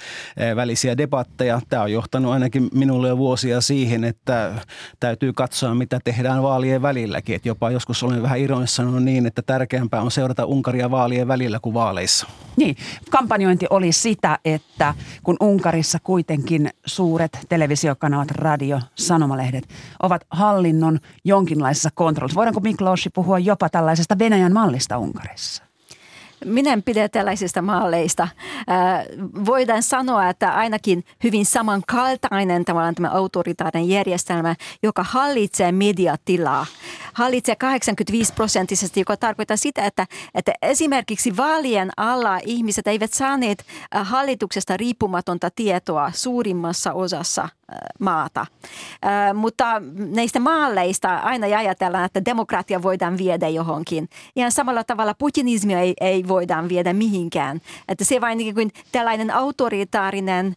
[0.57, 1.61] välisiä debatteja.
[1.69, 4.53] Tämä on johtanut ainakin minulle jo vuosia siihen, että
[5.01, 7.37] täytyy katsoa, mitä tehdään vaalien välilläkin.
[7.37, 11.59] Et jopa joskus olen vähän ironissa sanonut niin, että tärkeämpää on seurata Unkaria vaalien välillä
[11.63, 12.27] kuin vaaleissa.
[12.57, 12.77] Niin,
[13.11, 19.69] kampanjointi oli sitä, että kun Unkarissa kuitenkin suuret televisiokanavat, radio, sanomalehdet
[20.03, 22.37] ovat hallinnon jonkin jonkinlaisessa kontrollissa.
[22.37, 25.63] Voidaanko Miklossi puhua jopa tällaisesta Venäjän mallista Unkarissa?
[26.45, 28.23] minä en pidä tällaisista malleista.
[28.23, 29.05] Äh,
[29.47, 36.67] voidaan sanoa, että ainakin hyvin samankaltainen tavallaan tämä autoritaarinen järjestelmä, joka hallitsee mediatilaa,
[37.13, 43.65] hallitsee 85 prosenttisesti, joka tarkoittaa sitä, että, että esimerkiksi vaalien alla ihmiset eivät saaneet
[43.97, 47.49] äh, hallituksesta riippumatonta tietoa suurimmassa osassa
[48.01, 48.47] maata.
[49.35, 54.09] Mutta näistä maalleista aina ajatellaan, että demokratia voidaan viedä johonkin.
[54.37, 57.61] Ihan samalla tavalla putinismia ei, ei voidaan viedä mihinkään.
[57.89, 60.57] Että se vain niin kuin tällainen autoritaarinen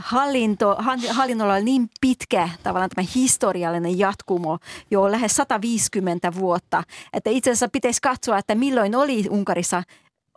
[0.00, 0.76] hallinto,
[1.10, 4.58] hallinnolla on niin pitkä tavallaan tämä historiallinen jatkumo
[4.90, 6.82] jo lähes 150 vuotta,
[7.12, 9.82] että itse asiassa pitäisi katsoa, että milloin oli Unkarissa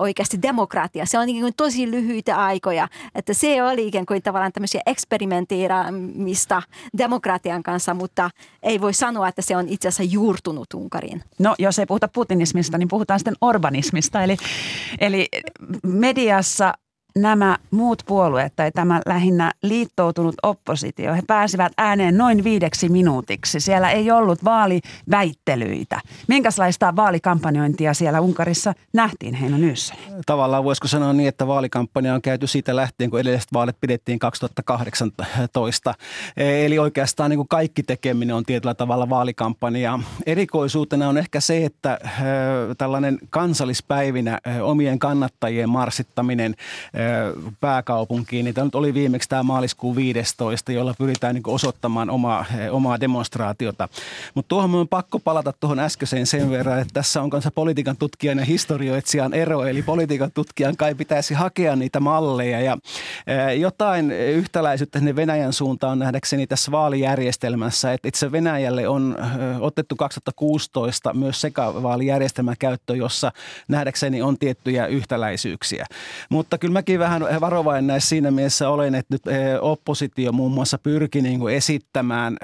[0.02, 1.06] oikeasti demokratia.
[1.06, 6.62] Se on niin kuin tosi lyhyitä aikoja, että se oli ikään kuin tavallaan tämmöisiä eksperimentoimista
[6.98, 8.30] demokratian kanssa, mutta
[8.64, 11.24] ei voi sanoa, että se on itse asiassa juurtunut Unkariin.
[11.40, 14.38] No jos ei puhuta putinismista, niin puhutaan sitten urbanismista, eli,
[15.00, 15.28] eli
[15.84, 16.74] mediassa
[17.16, 23.60] nämä muut puolueet tai tämä lähinnä liittoutunut oppositio, he pääsivät ääneen noin viideksi minuutiksi.
[23.60, 26.02] Siellä ei ollut vaaliväittelyitä.
[26.28, 29.94] Minkälaista vaalikampanjointia siellä Unkarissa nähtiin Heino Nyyssä?
[30.26, 35.94] Tavallaan voisiko sanoa niin, että vaalikampanja on käyty siitä lähtien, kun edelliset vaalit pidettiin 2018.
[36.38, 40.00] Eli oikeastaan niin kuin kaikki tekeminen on tietyllä tavalla vaalikampanja.
[40.26, 42.00] Erikoisuutena on ehkä se, että
[42.78, 46.56] tällainen kansallispäivinä omien kannattajien marssittaminen
[47.60, 48.46] pääkaupunkiin.
[48.46, 53.90] Niitä nyt oli viimeksi tämä maaliskuun 15, jolla pyritään niin osoittamaan omaa, omaa demonstraatiota.
[54.34, 58.38] Mutta tuohon on pakko palata tuohon äskeiseen sen verran, että tässä on kanssa politiikan tutkijan
[58.38, 59.66] ja historioitsijan ero.
[59.66, 62.62] Eli politiikan tutkijan kai pitäisi hakea niitä malleja.
[62.62, 62.78] Ja
[63.60, 69.18] jotain yhtäläisyyttä sinne Venäjän suuntaan nähdäkseni tässä vaalijärjestelmässä, että itse Venäjälle on
[69.60, 73.32] otettu 2016 myös sekavaalijärjestelmä käyttö, jossa
[73.68, 75.86] nähdäkseni on tiettyjä yhtäläisyyksiä.
[76.30, 79.22] Mutta kyllä mäkin mäkin vähän varovainen näissä siinä mielessä olen, että nyt
[79.62, 82.38] oppositio muun muassa pyrki niin kuin esittämään,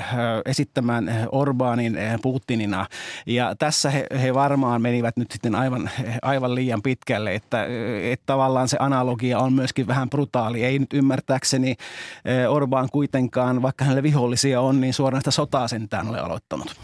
[0.45, 2.85] esittämään Orbaanin Putinina.
[3.25, 5.89] Ja tässä he, he varmaan menivät nyt sitten aivan,
[6.21, 7.65] aivan liian pitkälle, että,
[8.11, 10.63] että tavallaan se analogia on myöskin vähän brutaali.
[10.63, 11.75] Ei nyt ymmärtääkseni
[12.49, 16.75] Orbán kuitenkaan, vaikka hänelle vihollisia on, niin suoraan sitä sotaa sentään ole aloittanut.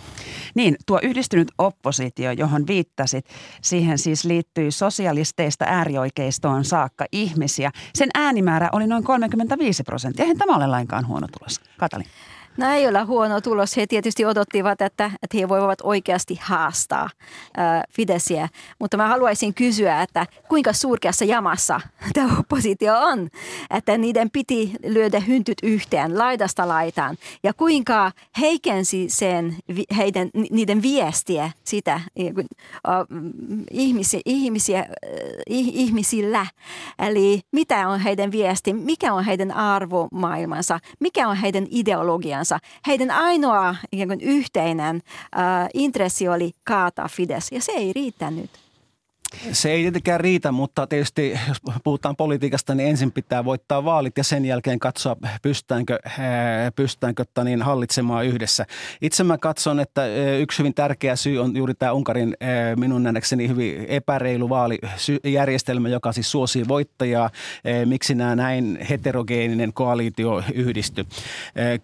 [0.55, 3.25] Niin, tuo yhdistynyt oppositio, johon viittasit,
[3.61, 7.71] siihen siis liittyy sosialisteista äärioikeistoon saakka ihmisiä.
[7.95, 10.23] Sen äänimäärä oli noin 35 prosenttia.
[10.23, 11.61] Eihän tämä ole lainkaan huono tulos.
[11.77, 12.07] Katalin.
[12.57, 13.77] No ei ole huono tulos.
[13.77, 17.03] He tietysti odottivat, että, että he voivat oikeasti haastaa
[17.59, 18.49] äh, Fidesiä.
[18.79, 21.81] Mutta mä haluaisin kysyä, että kuinka surkeassa jamassa
[22.13, 23.29] tämä oppositio on.
[23.69, 27.17] Että niiden piti lyödä hyntyt yhteen laidasta laitaan.
[27.43, 29.55] Ja kuinka heikensi sen
[29.97, 32.03] heidän, niiden viestiä sitä äh,
[33.71, 34.85] ihmisiä, ihmisiä, äh,
[35.49, 36.45] ihmisillä.
[36.99, 42.60] Eli mitä on heidän viesti, mikä on heidän arvomaailmansa, mikä on heidän ideologiansa kanssa.
[42.88, 45.01] Heidän ainoa ikään kuin yhteinen
[45.38, 48.62] äh, intressi oli kaataa Fides ja se ei riittänyt.
[49.51, 54.23] Se ei tietenkään riitä, mutta tietysti jos puhutaan politiikasta, niin ensin pitää voittaa vaalit ja
[54.23, 55.99] sen jälkeen katsoa, pystytäänkö,
[56.75, 58.65] pystytäänkö niin hallitsemaan yhdessä.
[59.01, 60.01] Itse mä katson, että
[60.39, 62.37] yksi hyvin tärkeä syy on juuri tämä Unkarin
[62.75, 67.29] minun nähdäkseni hyvin epäreilu vaalijärjestelmä, joka siis suosii voittajaa.
[67.85, 71.05] Miksi nämä näin heterogeeninen koalitio yhdisty?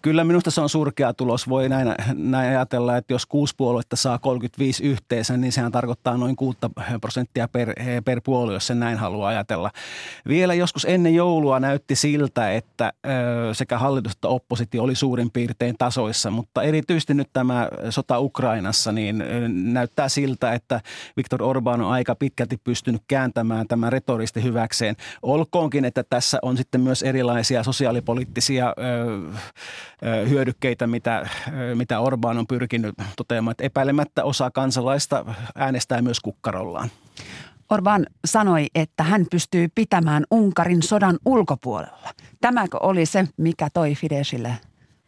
[0.02, 1.48] Kyllä minusta se on surkea tulos.
[1.48, 6.36] Voi näin, näin ajatella, että jos kuusi puoluetta saa 35 yhteensä, niin sehän tarkoittaa noin
[6.36, 6.58] 6
[7.00, 9.70] prosenttia prosenttia per, per puolue, jos sen näin haluaa ajatella.
[10.28, 12.92] Vielä joskus ennen joulua näytti siltä, että
[13.52, 19.24] sekä hallitus että oppositio oli suurin piirtein tasoissa, mutta erityisesti nyt tämä sota Ukrainassa, niin
[19.72, 20.80] näyttää siltä, että
[21.16, 24.96] Viktor Orban on aika pitkälti pystynyt kääntämään tämän retoristi hyväkseen.
[25.22, 28.74] Olkoonkin, että tässä on sitten myös erilaisia sosiaalipoliittisia
[30.28, 31.28] hyödykkeitä, mitä,
[31.74, 35.24] mitä Orban on pyrkinyt toteamaan, että epäilemättä osa kansalaista
[35.54, 36.90] äänestää myös kukkarollaan.
[37.70, 42.08] Orban sanoi, että hän pystyy pitämään Unkarin sodan ulkopuolella.
[42.40, 44.58] Tämäkö oli se, mikä toi Fidesille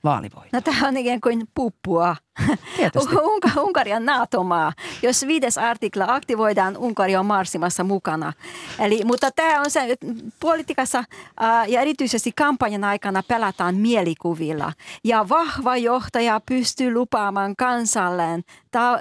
[0.04, 0.48] vaalivoita?
[0.52, 2.16] No tämä on ikään kuin puppua.
[3.66, 4.72] Unkari on NATO-maa.
[5.02, 8.32] Jos viides artikla aktivoidaan, Unkari on marssimassa mukana.
[8.78, 9.96] Eli, mutta tämä on se,
[10.40, 11.04] politiikassa
[11.68, 14.72] ja erityisesti kampanjan aikana pelataan mielikuvilla.
[15.04, 18.98] Ja vahva johtaja pystyy lupaamaan kansalleen ta-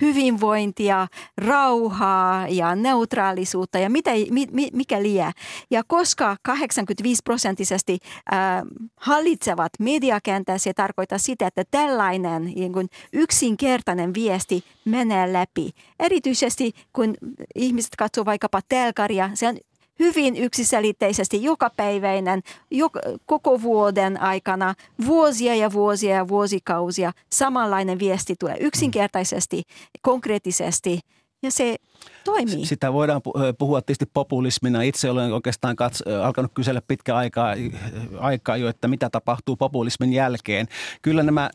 [0.00, 1.06] hyvinvointia,
[1.38, 5.32] rauhaa ja neutraalisuutta ja mitä, mi, mikä liian.
[5.70, 8.38] Ja koska 85 prosenttisesti äh,
[8.96, 15.70] hallitsevat mediakentä, se tarkoittaa sitä, että tällainen niin kuin yksinkertainen viesti menee läpi.
[16.00, 17.14] Erityisesti kun
[17.54, 19.56] ihmiset katsovat vaikkapa telkaria, se on
[19.98, 24.74] hyvin yksiselitteisesti jokapäiväinen, joka, koko vuoden aikana,
[25.06, 29.62] vuosia ja vuosia ja vuosikausia, samanlainen viesti tulee yksinkertaisesti,
[30.02, 31.00] konkreettisesti
[31.44, 31.76] ja se
[32.24, 32.66] toimii.
[32.66, 33.20] Sitä voidaan
[33.58, 34.82] puhua tietysti populismina.
[34.82, 37.54] Itse olen oikeastaan kats- alkanut kysellä pitkä aikaa,
[38.18, 40.66] aikaa jo, että mitä tapahtuu populismin jälkeen.
[41.02, 41.50] Kyllä nämä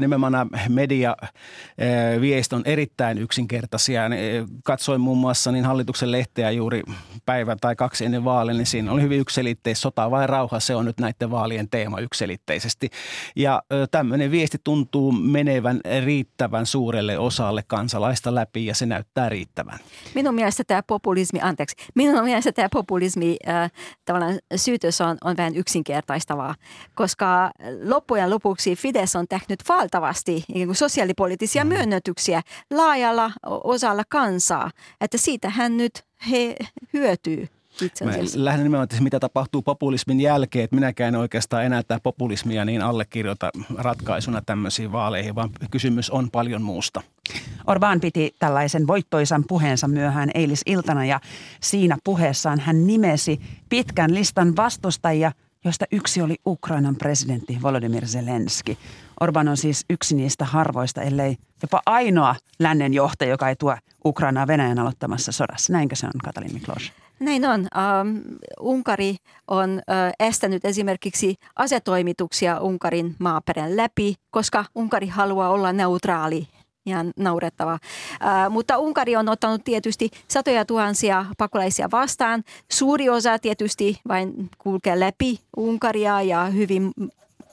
[0.00, 1.16] nimenomaan media
[2.20, 4.02] viest on erittäin yksinkertaisia.
[4.64, 6.82] Katsoin muun muassa niin hallituksen lehteä juuri
[7.26, 10.60] päivän tai kaksi ennen vaaleja, niin siinä oli hyvin yksilitteisesti sota vai rauha.
[10.60, 12.90] Se on nyt näiden vaalien teema yksilitteisesti.
[13.36, 19.78] Ja tämmöinen viesti tuntuu menevän riittävän suurelle osalle kansalaista läpi ja se näyttää riittävän.
[20.14, 23.70] Minun mielestä tämä populismi, anteeksi, minun mielestä tämä populismi äh,
[24.04, 26.54] tavallaan syytös on, on vähän yksinkertaistavaa,
[26.94, 27.50] koska
[27.84, 31.68] loppujen lopuksi Fides on tehnyt valtavasti niin sosiaalipoliittisia mm.
[31.68, 33.30] myönnytyksiä laajalla
[33.64, 36.56] osalla kansaa, että siitä hän nyt he
[36.92, 37.48] hyötyy
[37.82, 38.38] itse asiassa.
[38.38, 42.82] Mä lähden nimenomaan, että mitä tapahtuu populismin jälkeen, että minäkään oikeastaan enää tämä populismia niin
[42.82, 47.02] allekirjoita ratkaisuna tämmöisiin vaaleihin, vaan kysymys on paljon muusta.
[47.66, 51.20] Orbán piti tällaisen voittoisan puheensa myöhään eilisiltana ja
[51.60, 55.32] siinä puheessaan hän nimesi pitkän listan vastustajia,
[55.64, 58.78] joista yksi oli Ukrainan presidentti Volodymyr Zelenski.
[59.20, 64.46] Orban on siis yksi niistä harvoista, ellei jopa ainoa lännen johtaja, joka ei tuo Ukrainaa
[64.46, 65.72] Venäjän aloittamassa sodassa.
[65.72, 66.92] Näinkö se on, Katalin Miklos?
[67.22, 67.60] Näin on.
[67.60, 68.22] Um,
[68.60, 69.16] Unkari
[69.48, 76.48] on uh, estänyt esimerkiksi asetoimituksia Unkarin maaperän läpi, koska Unkari haluaa olla neutraali
[76.86, 77.74] ihan naurettava.
[77.74, 82.42] Uh, mutta Unkari on ottanut tietysti satoja tuhansia pakolaisia vastaan.
[82.72, 86.92] Suuri osa tietysti vain kulkee läpi Unkaria ja hyvin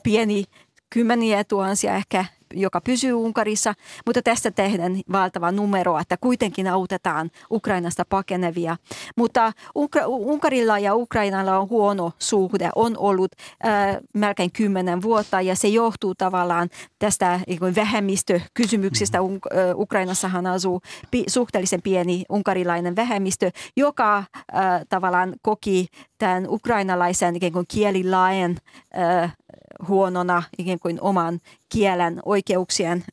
[0.03, 0.43] pieni
[0.89, 3.73] kymmeniä tuhansia, ehkä joka pysyy Unkarissa,
[4.05, 8.77] mutta tästä tehdään valtava numero, että kuitenkin autetaan Ukrainasta pakenevia.
[9.15, 9.53] Mutta
[10.07, 13.31] Unkarilla ja Ukrainalla on huono suhde, on ollut
[13.65, 16.69] äh, melkein kymmenen vuotta ja se johtuu tavallaan
[16.99, 17.39] tästä
[17.75, 19.17] vähemmistökysymyksistä.
[19.21, 19.25] Mm.
[19.75, 20.81] Ukrainassahan asuu
[21.11, 24.25] pi, suhteellisen pieni unkarilainen vähemmistö, joka äh,
[24.89, 25.87] tavallaan koki
[26.17, 28.57] tämän ukrainalaisen kuin kielilain
[28.97, 29.35] äh,
[29.87, 33.03] huonona ikään kuin oman kielen oikeuksien,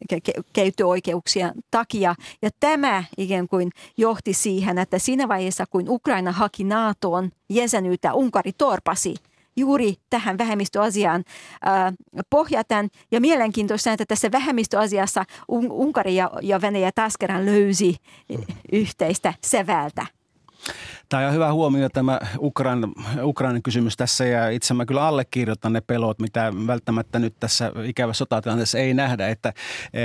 [0.52, 2.14] käyttöoikeuksien takia.
[2.42, 8.52] Ja tämä ikään kuin johti siihen, että siinä vaiheessa, kun Ukraina haki NATOon jäsenyyttä, Unkari
[8.58, 9.14] torpasi
[9.56, 11.24] juuri tähän vähemmistöasiaan
[11.66, 11.94] äh,
[12.30, 12.88] pohjaten.
[13.10, 17.96] Ja mielenkiintoista, että tässä vähemmistöasiassa Unkari ja, ja Venäjä taas kerran löysi
[18.72, 20.06] yhteistä sävältä.
[21.08, 22.92] Tämä on hyvä huomio tämä Ukrainan,
[23.22, 28.18] Ukrainan kysymys tässä ja itse mä kyllä allekirjoitan ne pelot, mitä välttämättä nyt tässä ikävässä
[28.18, 29.52] sotatilanteessa ei nähdä, että
[29.94, 30.02] e,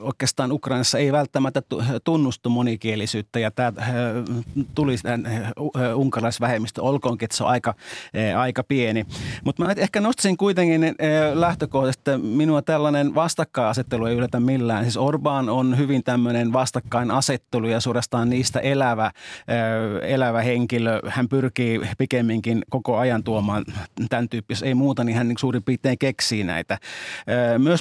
[0.00, 1.62] oikeastaan Ukrainassa ei välttämättä
[2.04, 3.82] tunnustu monikielisyyttä ja tämä e,
[4.74, 7.74] tuli e, unkaraisvähemmistö, olkoonkin, että se on aika,
[8.14, 9.06] e, aika pieni.
[9.44, 10.94] Mutta mä ehkä nostaisin kuitenkin e,
[11.34, 14.84] lähtökohdasta, että minua tällainen vastakkainasettelu ei yllätä millään.
[14.84, 19.10] Siis Orban on hyvin tämmöinen vastakkainasettelu ja suorastaan niistä elävä
[20.04, 21.00] elävä henkilö.
[21.08, 23.64] Hän pyrkii pikemminkin koko ajan tuomaan
[24.08, 26.78] tämän tyyppistä, ei muuta, niin hän niin suurin piirtein keksii näitä.
[27.58, 27.80] Myös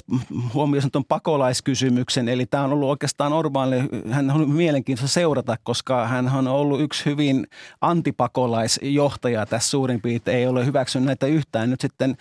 [0.53, 6.29] huomioon tuon pakolaiskysymyksen, eli tämä on ollut oikeastaan Orbanille, hän on mielenkiintoista seurata, koska hän
[6.29, 7.47] on ollut yksi hyvin
[7.81, 11.69] antipakolaisjohtaja tässä suurin piirtein, ei ole hyväksynyt näitä yhtään.
[11.69, 12.17] Nyt sitten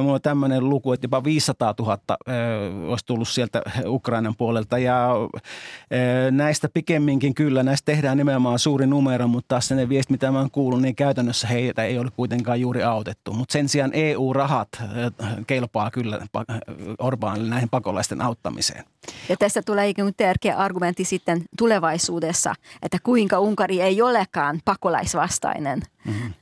[0.00, 1.98] mulla on tämmöinen luku, että jopa 500 000
[2.88, 5.10] olisi tullut sieltä Ukrainan puolelta ja
[6.30, 10.50] näistä pikemminkin kyllä, näistä tehdään nimenomaan suuri numero, mutta taas ne viestit, mitä mä oon
[10.50, 13.32] kuullut, niin käytännössä heitä ei ole kuitenkaan juuri autettu.
[13.32, 14.68] Mutta sen sijaan EU-rahat
[15.46, 16.26] kelpaa kyllä
[16.98, 18.84] Orbanille näihin pakolaisten auttamiseen.
[19.28, 25.82] Ja tässä tulee ikään tärkeä argumentti sitten tulevaisuudessa, että kuinka Unkari ei olekaan pakolaisvastainen.
[26.04, 26.32] Mm-hmm.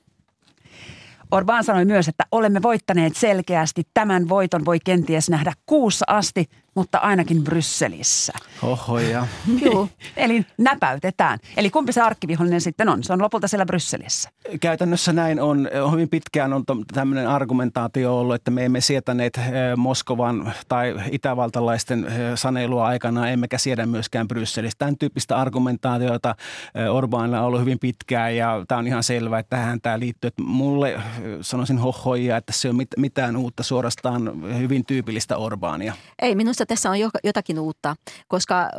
[1.30, 3.82] Orban sanoi myös, että olemme voittaneet selkeästi.
[3.94, 6.44] Tämän voiton voi kenties nähdä kuussa asti,
[6.78, 8.32] mutta ainakin Brysselissä.
[8.62, 9.26] Oho, ja.
[9.64, 11.38] Joo, eli näpäytetään.
[11.56, 13.04] Eli kumpi se arkkivihollinen sitten on?
[13.04, 14.30] Se on lopulta siellä Brysselissä.
[14.60, 15.68] Käytännössä näin on.
[15.92, 16.64] Hyvin pitkään on
[16.94, 19.44] tämmöinen argumentaatio ollut, että me emme sietäneet eh,
[19.76, 24.78] Moskovan tai itävaltalaisten eh, sanelua aikana, emmekä siedä myöskään Brysselissä.
[24.78, 26.34] Tämän tyyppistä argumentaatiota
[26.74, 30.28] eh, Orbanilla on ollut hyvin pitkään ja tämä on ihan selvä, että tähän tämä liittyy.
[30.28, 31.00] Että mulle
[31.40, 35.94] sanoisin hohoja, että se on mitään uutta suorastaan hyvin tyypillistä Orbania.
[36.22, 37.96] Ei, minusta tässä on jotakin uutta,
[38.28, 38.70] koska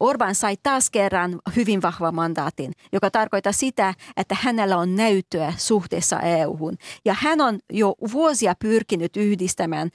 [0.00, 6.20] Orban sai taas kerran hyvin vahva mandaatin, joka tarkoittaa sitä, että hänellä on näyttöä suhteessa
[6.20, 6.76] EU-hun.
[7.04, 9.90] Ja hän on jo vuosia pyrkinyt yhdistämään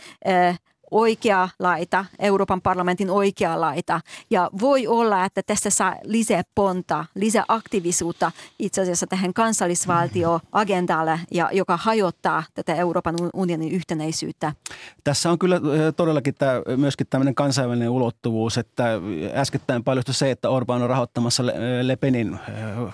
[0.92, 4.02] oikea laita, Euroopan parlamentin oikea laita.
[4.30, 11.50] Ja voi olla, että tästä saa lisää ponta, lisää aktiivisuutta itse asiassa tähän kansallisvaltioagendalle, ja,
[11.52, 14.54] joka hajottaa tätä Euroopan unionin yhtenäisyyttä.
[15.04, 15.62] Tässä on kyllä
[15.96, 18.84] todellakin tämä, myöskin tämmöinen kansainvälinen ulottuvuus, että
[19.34, 21.46] äskettäin paljon se, että Orban on rahoittamassa
[21.82, 22.40] Le Penin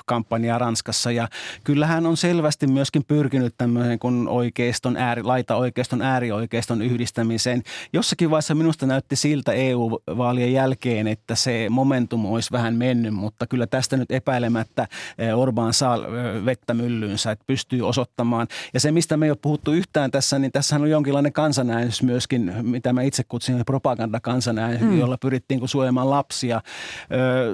[0.06, 1.28] kampanjaa Ranskassa ja
[1.64, 7.64] kyllähän on selvästi myöskin pyrkinyt tämmöisen kun oikeiston ääri, laita oikeiston äärioikeiston yhdistämiseen
[7.94, 13.68] jossakin vaiheessa minusta näytti siltä EU-vaalien jälkeen, että se momentum olisi vähän mennyt, mutta kyllä
[13.68, 18.48] tästä nyt epäilemättä eh, Orbán saa eh, vettä myllyynsä, että pystyy osoittamaan.
[18.74, 22.54] Ja se, mistä me ei ole puhuttu yhtään tässä, niin tässä on jonkinlainen kansanäänestys myöskin,
[22.62, 25.00] mitä mä itse kutsin propagandakansanäänestys, mm.
[25.00, 26.62] jolla pyrittiin suojamaan lapsia.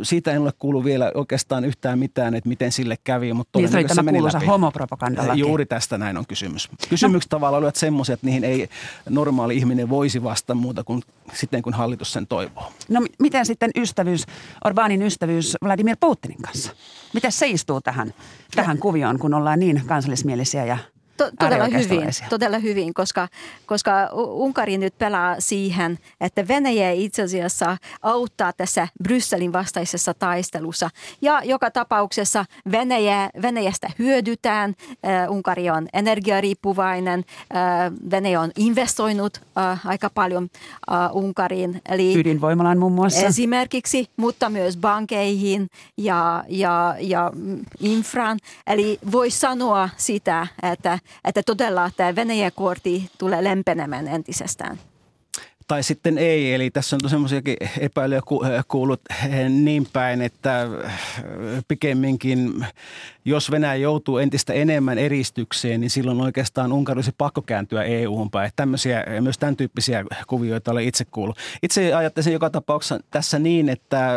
[0.04, 3.84] Siitä en ole kuullut vielä oikeastaan yhtään mitään, että miten sille kävi, mutta niin, se
[3.84, 5.40] tämä kuuluisa homopropagandalaki.
[5.40, 6.70] Juuri tästä näin on kysymys.
[6.90, 7.36] Kysymykset no.
[7.36, 8.70] tavallaan olivat semmoisia, että niihin ei
[9.10, 11.02] normaali ihminen voisi vasta muuta kuin
[11.34, 12.72] sitten, kun hallitus sen toivoo.
[12.90, 14.26] No miten sitten ystävyys,
[14.66, 16.72] Orbanin ystävyys Vladimir Putinin kanssa?
[17.14, 18.14] Miten se istuu tähän,
[18.56, 20.78] tähän kuvioon, kun ollaan niin kansallismielisiä ja
[21.18, 23.28] To, todella hyvin, todella hyvin, koska,
[23.66, 30.90] koska Unkari nyt pelaa siihen, että Venäjä itse asiassa auttaa tässä Brysselin vastaisessa taistelussa.
[31.22, 34.76] Ja joka tapauksessa Venäjä, Venäjästä hyödytään.
[35.06, 37.24] Äh, Unkari on energiariippuvainen.
[37.56, 40.50] Äh, Venäjä on investoinut äh, aika paljon
[40.92, 41.82] äh, Unkariin.
[41.90, 43.26] Eli Ydinvoimalaan muun muassa.
[43.26, 47.32] Esimerkiksi, mutta myös bankeihin ja, ja, ja
[47.80, 48.40] infran.
[48.68, 54.80] Eli voi sanoa sitä, että että todella tämä Venäjä-kortti tulee lempenemään entisestään.
[55.74, 56.54] Tai sitten ei.
[56.54, 58.22] Eli tässä on semmoisiakin epäilyjä
[58.68, 59.02] kuullut
[59.50, 60.68] niin päin, että
[61.68, 62.66] pikemminkin
[63.26, 68.52] jos Venäjä joutuu entistä enemmän eristykseen, niin silloin oikeastaan Unkari olisi pakko kääntyä EU-hun päin.
[68.56, 71.38] Tämmöisiä, myös tämän tyyppisiä kuvioita olen itse kuullut.
[71.64, 74.10] Itse ajattelisin joka tapauksessa tässä niin, että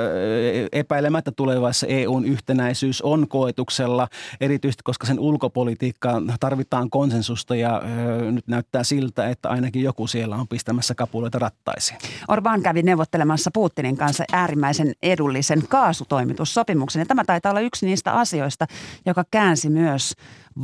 [0.73, 4.09] epäilemättä tulevaisessa EUn yhtenäisyys on koetuksella,
[4.41, 7.83] erityisesti koska sen ulkopolitiikkaan tarvitaan konsensusta ja
[8.31, 11.99] nyt näyttää siltä, että ainakin joku siellä on pistämässä kapuloita rattaisiin.
[12.29, 18.67] Orban kävi neuvottelemassa Putinin kanssa äärimmäisen edullisen kaasutoimitussopimuksen ja tämä taitaa olla yksi niistä asioista,
[19.07, 20.15] joka käänsi myös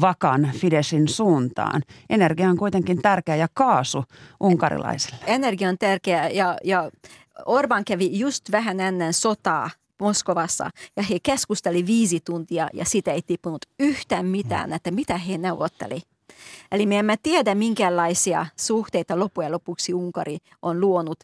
[0.00, 1.82] vakan Fidesin suuntaan.
[2.10, 4.04] Energia on kuitenkin tärkeä ja kaasu
[4.40, 5.16] unkarilaisille.
[5.26, 6.90] Energia on tärkeä ja, ja
[7.46, 9.70] Orban kävi just vähän ennen sotaa
[10.00, 15.38] Moskovassa ja he keskusteli viisi tuntia ja siitä ei tippunut yhtään mitään, että mitä he
[15.38, 16.00] neuvotteli.
[16.72, 21.18] Eli me emme tiedä, minkälaisia suhteita loppujen lopuksi Unkari on luonut,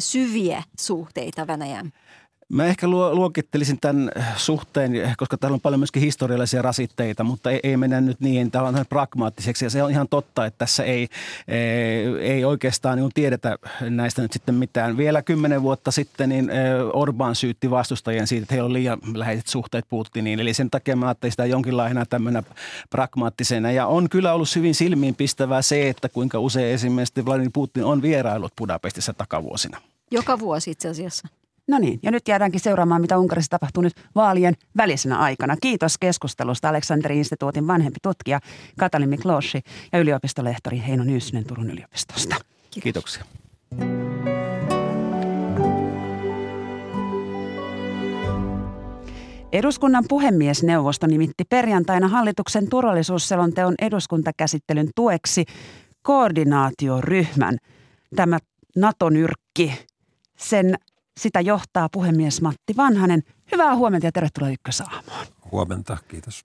[0.00, 1.92] syviä suhteita Venäjään.
[2.52, 7.76] Mä ehkä luokittelisin tämän suhteen, koska täällä on paljon myöskin historiallisia rasitteita, mutta ei, ei
[7.76, 9.64] mennä nyt niin, tämä on pragmaattiseksi.
[9.64, 11.08] Ja se on ihan totta, että tässä ei,
[11.48, 14.96] ei, ei oikeastaan niin tiedetä näistä nyt sitten mitään.
[14.96, 16.50] Vielä kymmenen vuotta sitten niin
[16.92, 20.40] Orban syytti vastustajien siitä, että heillä on liian läheiset suhteet Putiniin.
[20.40, 22.42] Eli sen takia mä ajattelin sitä jonkinlaisena tämmöinen
[22.90, 23.72] pragmaattisena.
[23.72, 28.52] Ja on kyllä ollut hyvin silmiinpistävää se, että kuinka usein esimerkiksi Vladimir Putin on vierailut
[28.58, 29.80] Budapestissa takavuosina.
[30.10, 31.28] Joka vuosi itse asiassa.
[31.70, 35.56] No niin, ja nyt jäädäänkin seuraamaan, mitä Unkarissa tapahtuu nyt vaalien välisenä aikana.
[35.56, 38.40] Kiitos keskustelusta Aleksanteri instituutin vanhempi tutkija
[38.78, 39.60] Katalin Mikloshi
[39.92, 42.36] ja yliopistolehtori Heino Nyyssinen Turun yliopistosta.
[42.70, 43.24] Kiitoksia.
[49.52, 55.44] Eduskunnan puhemiesneuvosto nimitti perjantaina hallituksen turvallisuusselonteon eduskuntakäsittelyn tueksi
[56.02, 57.58] koordinaatioryhmän.
[58.16, 58.38] Tämä
[58.76, 59.72] NATO-nyrkki,
[60.38, 60.74] sen
[61.20, 63.22] sitä johtaa puhemies Matti Vanhanen.
[63.52, 65.26] Hyvää huomenta ja tervetuloa Ykkösaamoon.
[65.52, 66.44] Huomenta, kiitos.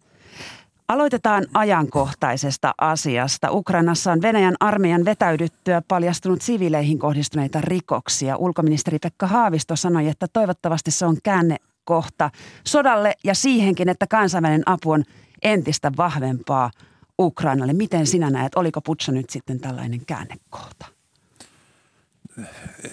[0.87, 3.51] Aloitetaan ajankohtaisesta asiasta.
[3.51, 8.37] Ukrainassa on Venäjän armeijan vetäydyttyä paljastunut siviileihin kohdistuneita rikoksia.
[8.37, 12.29] Ulkoministeri Pekka Haavisto sanoi, että toivottavasti se on käännekohta
[12.67, 15.03] sodalle ja siihenkin, että kansainvälinen apu on
[15.41, 16.71] entistä vahvempaa
[17.19, 17.73] Ukrainalle.
[17.73, 20.94] Miten sinä näet, oliko Putsa nyt sitten tällainen käännekohta?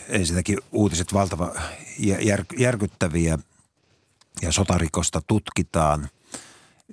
[0.09, 1.55] Ensinnäkin uutiset valtava
[1.99, 3.38] jär, järkyttäviä
[4.43, 6.09] ja sotarikosta tutkitaan.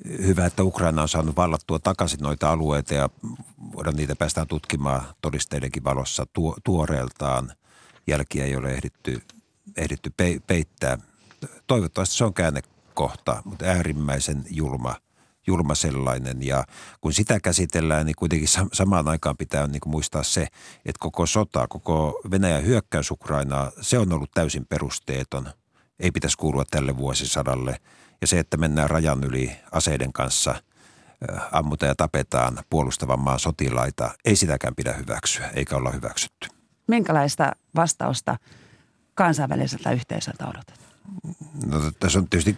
[0.05, 3.09] Hyvä, että Ukraina on saanut vallattua takaisin noita alueita ja
[3.73, 7.51] voidaan niitä päästään tutkimaan todisteidenkin valossa tuo, tuoreeltaan.
[8.07, 9.21] Jälkiä ei ole ehditty,
[9.77, 10.13] ehditty
[10.47, 10.97] peittää.
[11.67, 14.95] Toivottavasti se on käännekohta, mutta äärimmäisen julma–
[15.49, 16.43] julma sellainen.
[16.45, 16.63] Ja
[17.01, 20.41] kun sitä käsitellään, niin kuitenkin samaan aikaan pitää niin kuin muistaa se,
[20.85, 25.49] että koko sota, koko Venäjän hyökkäys Ukrainaa, se on ollut täysin perusteeton.
[25.99, 27.79] Ei pitäisi kuulua tälle vuosisadalle.
[28.21, 30.55] Ja se, että mennään rajan yli aseiden kanssa–
[31.51, 36.47] ammuta ja tapetaan puolustavan maan sotilaita, ei sitäkään pidä hyväksyä, eikä olla hyväksytty.
[36.87, 38.37] Minkälaista vastausta
[39.15, 40.79] kansainväliseltä yhteisöltä odotat?
[41.65, 42.55] No, tässä on tietysti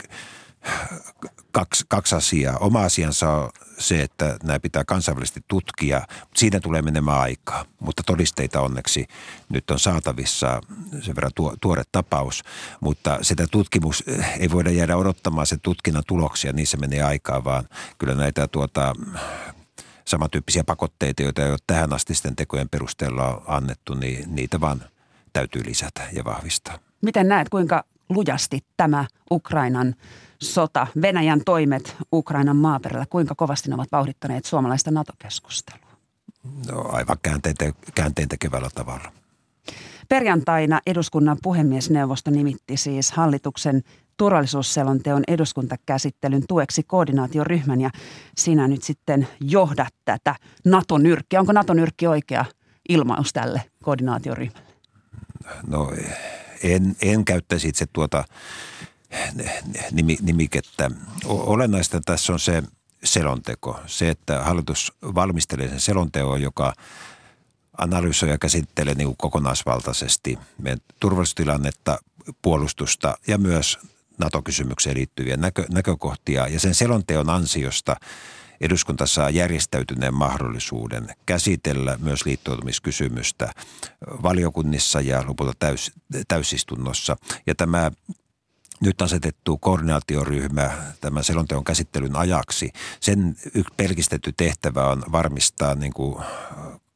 [1.52, 2.58] kaksi, kaksi asiaa.
[2.58, 6.02] Oma asiansa on se, että nämä pitää kansainvälisesti tutkia,
[6.36, 7.66] siinä tulee menemään aikaa.
[7.80, 9.06] Mutta todisteita onneksi
[9.50, 10.62] nyt on saatavissa
[11.02, 12.44] sen verran tuo, tuore tapaus,
[12.80, 14.04] mutta sitä tutkimus
[14.40, 18.96] ei voida jäädä odottamaan sen tutkinnan tuloksia, niissä menee aikaa, vaan kyllä näitä tuota,
[20.06, 24.84] samantyyppisiä pakotteita, joita ei ole tähän asti sitten tekojen perusteella annettu, niin niitä vaan
[25.34, 26.80] täytyy lisätä ja vahvistaa.
[27.02, 29.96] Miten näet, kuinka lujasti tämä Ukrainan
[30.42, 35.92] sota, Venäjän toimet Ukrainan maaperällä, kuinka kovasti ne ovat vauhdittaneet suomalaista NATO-keskustelua?
[36.72, 39.12] No, aivan käänteen, te- käänteen tekevällä tavalla.
[40.10, 43.82] Perjantaina eduskunnan puhemiesneuvosto nimitti siis hallituksen
[44.18, 47.90] turvallisuusselonteon eduskuntakäsittelyn tueksi koordinaatioryhmän ja
[48.38, 50.36] sinä nyt sitten johdat tätä
[50.66, 51.40] NATO-nyrkkiä.
[51.40, 52.46] Onko NATO-nyrkki oikea
[52.90, 54.72] ilmaus tälle koordinaatioryhmälle?
[55.68, 55.92] No
[56.64, 58.24] en, en käyttäisi itse tuota
[60.22, 60.92] nimikettä.
[61.26, 62.64] Olennaista tässä on se
[63.04, 63.80] selonteko.
[63.86, 66.74] Se, että hallitus valmistelee sen selonteon, joka
[67.78, 72.00] analysoi ja käsittelee niin kokonaisvaltaisesti meidän turvallisuustilannetta,
[72.42, 73.80] puolustusta ja myös
[74.18, 76.48] NATO-kysymykseen liittyviä näkö, näkökohtia.
[76.48, 77.96] Ja sen selonteon ansiosta
[78.62, 83.54] eduskunta saa järjestäytyneen mahdollisuuden käsitellä myös liittoutumiskysymystä
[84.24, 85.92] valiokunnissa ja lopulta täys,
[86.28, 87.18] täysistunnossa.
[87.48, 87.92] Ja tämä
[88.82, 90.72] nyt asetettu koordinaatioryhmä
[91.02, 93.36] tämän selonteon käsittelyn ajaksi, sen
[93.78, 96.24] pelkistetty tehtävä on varmistaa niin kuin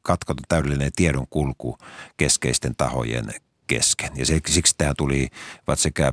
[0.02, 1.78] katkoton täydellinen tiedon kulku
[2.16, 3.34] keskeisten tahojen
[3.66, 4.10] kesken.
[4.14, 5.28] Ja siksi tähän tuli
[5.74, 6.12] sekä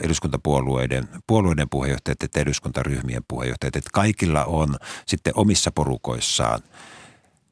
[0.00, 4.76] eduskuntapuolueiden puolueiden puheenjohtajat että eduskuntaryhmien puheenjohtajat, että kaikilla on
[5.06, 6.62] sitten omissa porukoissaan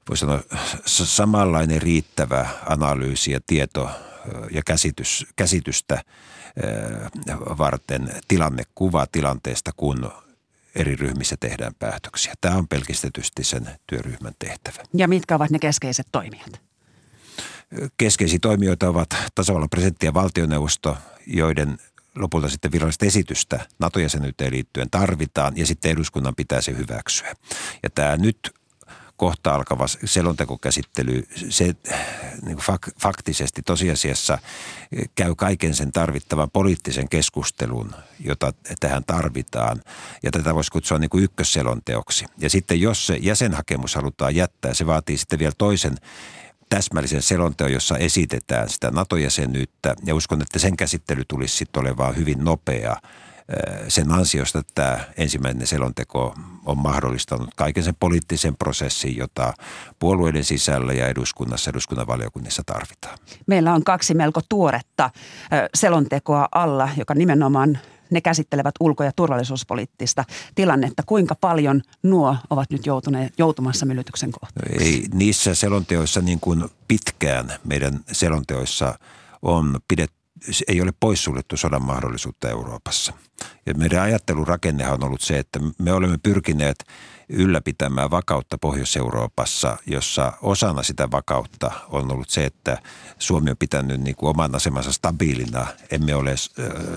[0.09, 0.43] voi sanoa
[0.87, 3.91] samanlainen riittävä analyysi ja tieto
[4.51, 6.03] ja käsitys, käsitystä
[7.59, 10.13] varten tilannekuva tilanteesta, kun
[10.75, 12.35] eri ryhmissä tehdään päätöksiä.
[12.41, 14.83] Tämä on pelkistetysti sen työryhmän tehtävä.
[14.95, 16.61] Ja mitkä ovat ne keskeiset toimijat?
[17.97, 20.97] Keskeisiä toimijoita ovat tasavallan presidentti ja valtioneuvosto,
[21.27, 21.79] joiden
[22.17, 27.35] lopulta sitten virallista esitystä NATO-jäsenyyteen liittyen tarvitaan ja sitten eduskunnan pitää se hyväksyä.
[27.83, 28.55] Ja tämä nyt
[29.17, 31.75] kohta alkava selontekokäsittely, se
[32.43, 34.39] niin fak, faktisesti tosiasiassa
[35.15, 39.83] käy kaiken sen tarvittavan poliittisen keskustelun, jota tähän tarvitaan.
[40.23, 42.25] Ja tätä voisi kutsua niin kuin ykkösselonteoksi.
[42.39, 45.97] Ja sitten jos se jäsenhakemus halutaan jättää, se vaatii sitten vielä toisen
[46.69, 49.95] täsmällisen selonteon, jossa esitetään sitä NATO-jäsenyyttä.
[50.05, 52.97] Ja uskon, että sen käsittely tulisi sitten olemaan hyvin nopea
[53.89, 56.35] sen ansiosta että tämä ensimmäinen selonteko
[56.67, 59.55] on mahdollistanut kaiken sen poliittisen prosessin, jota
[59.99, 63.19] puolueiden sisällä ja eduskunnassa, eduskunnan valiokunnissa tarvitaan.
[63.47, 65.11] Meillä on kaksi melko tuoretta
[65.75, 67.79] selontekoa alla, joka nimenomaan
[68.11, 70.25] ne käsittelevät ulko- ja turvallisuuspoliittista
[70.55, 71.03] tilannetta.
[71.07, 74.83] Kuinka paljon nuo ovat nyt joutuneet, joutumassa myllytyksen kohtaan?
[74.83, 78.99] Ei niissä selonteoissa niin kuin pitkään meidän selonteoissa
[79.43, 80.24] on pidetty
[80.69, 83.13] ei ole poissuljettu sodan mahdollisuutta Euroopassa.
[83.67, 86.85] Ja meidän ajattelurakennehan on ollut se, että me olemme pyrkineet
[87.29, 92.79] ylläpitämään vakautta Pohjois-Euroopassa, jossa osana sitä vakautta on ollut se, että
[93.19, 95.67] Suomi on pitänyt niin kuin oman asemansa stabiilina.
[95.91, 96.35] Emme ole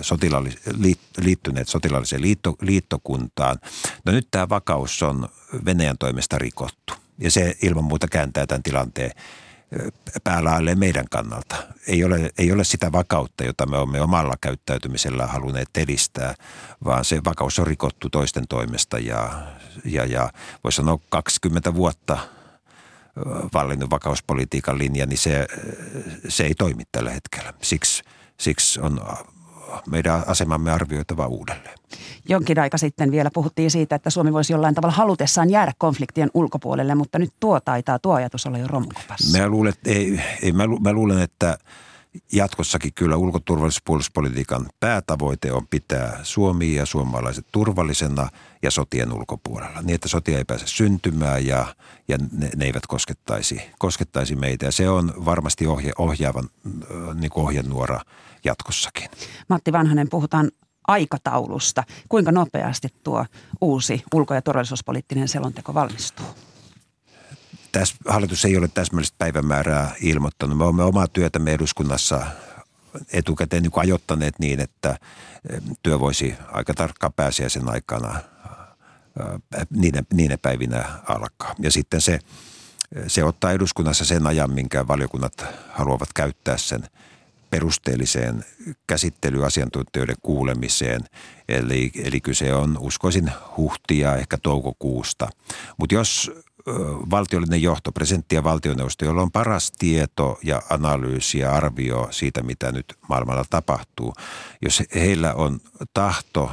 [0.01, 0.73] sotilaallis-
[1.17, 3.57] liittyneet sotilaalliseen liitto, liittokuntaan.
[4.05, 5.29] No nyt tämä vakaus on
[5.65, 6.93] Venäjän toimesta rikottu.
[7.19, 9.11] Ja se ilman muuta kääntää tämän tilanteen
[10.23, 11.55] päälaille meidän kannalta.
[11.87, 16.35] Ei ole, ei ole sitä vakautta, jota me olemme omalla käyttäytymisellä halunneet edistää,
[16.85, 19.33] vaan se vakaus on rikottu toisten toimesta ja,
[19.85, 20.29] ja, ja
[20.63, 22.17] voisi sanoa 20 vuotta
[23.53, 25.47] vallinnut vakauspolitiikan linja, niin se,
[26.27, 27.53] se ei toimi tällä hetkellä.
[27.61, 28.03] Siksi,
[28.39, 29.01] siksi on
[29.89, 31.77] meidän asemamme arvioitava uudelleen.
[32.29, 36.95] Jonkin aika sitten vielä puhuttiin siitä, että Suomi voisi jollain tavalla halutessaan jäädä konfliktien ulkopuolelle,
[36.95, 39.37] mutta nyt tuo taitaa tuo ajatus olla jo romukopassa.
[39.37, 41.57] Mä luulen, ei, ei, mä, mä luulen, että
[42.31, 48.29] jatkossakin kyllä ulkoturvallisuuspolitiikan päätavoite on pitää Suomi ja suomalaiset turvallisena
[48.63, 49.81] ja sotien ulkopuolella.
[49.81, 51.75] Niin, että sotia ei pääse syntymään ja,
[52.07, 54.65] ja ne, ne eivät koskettaisi, koskettaisi meitä.
[54.65, 56.49] Ja se on varmasti ohje, ohjaavan
[57.13, 58.01] niin ohjenuora
[58.43, 59.09] jatkossakin.
[59.47, 60.51] Matti Vanhanen, puhutaan
[60.87, 61.83] aikataulusta.
[62.09, 63.25] Kuinka nopeasti tuo
[63.61, 66.25] uusi ulko- ja turvallisuuspoliittinen selonteko valmistuu?
[67.77, 70.57] Täs, hallitus ei ole täsmällistä päivämäärää ilmoittanut.
[70.57, 72.25] Me olemme omaa työtämme eduskunnassa
[73.13, 74.97] etukäteen niin ajoittaneet niin, että
[75.49, 81.55] eh, työ voisi aika tarkkaan pääsiäisen aikana eh, niiden, niiden päivinä alkaa.
[81.59, 82.19] Ja sitten se,
[83.07, 86.83] se ottaa eduskunnassa sen ajan, minkä valiokunnat haluavat käyttää sen–
[87.49, 88.45] perusteelliseen
[88.87, 91.01] käsittelyasiantuntijoiden kuulemiseen.
[91.49, 95.29] Eli, eli kyse on, uskoisin, huhtia ehkä toukokuusta.
[95.77, 96.31] Mutta jos
[97.11, 102.71] valtiollinen johto, presidentti ja valtioneuvosto, jolla on paras tieto ja analyysi ja arvio siitä, mitä
[102.71, 104.13] nyt maailmalla tapahtuu.
[104.61, 105.59] Jos heillä on
[105.93, 106.51] tahto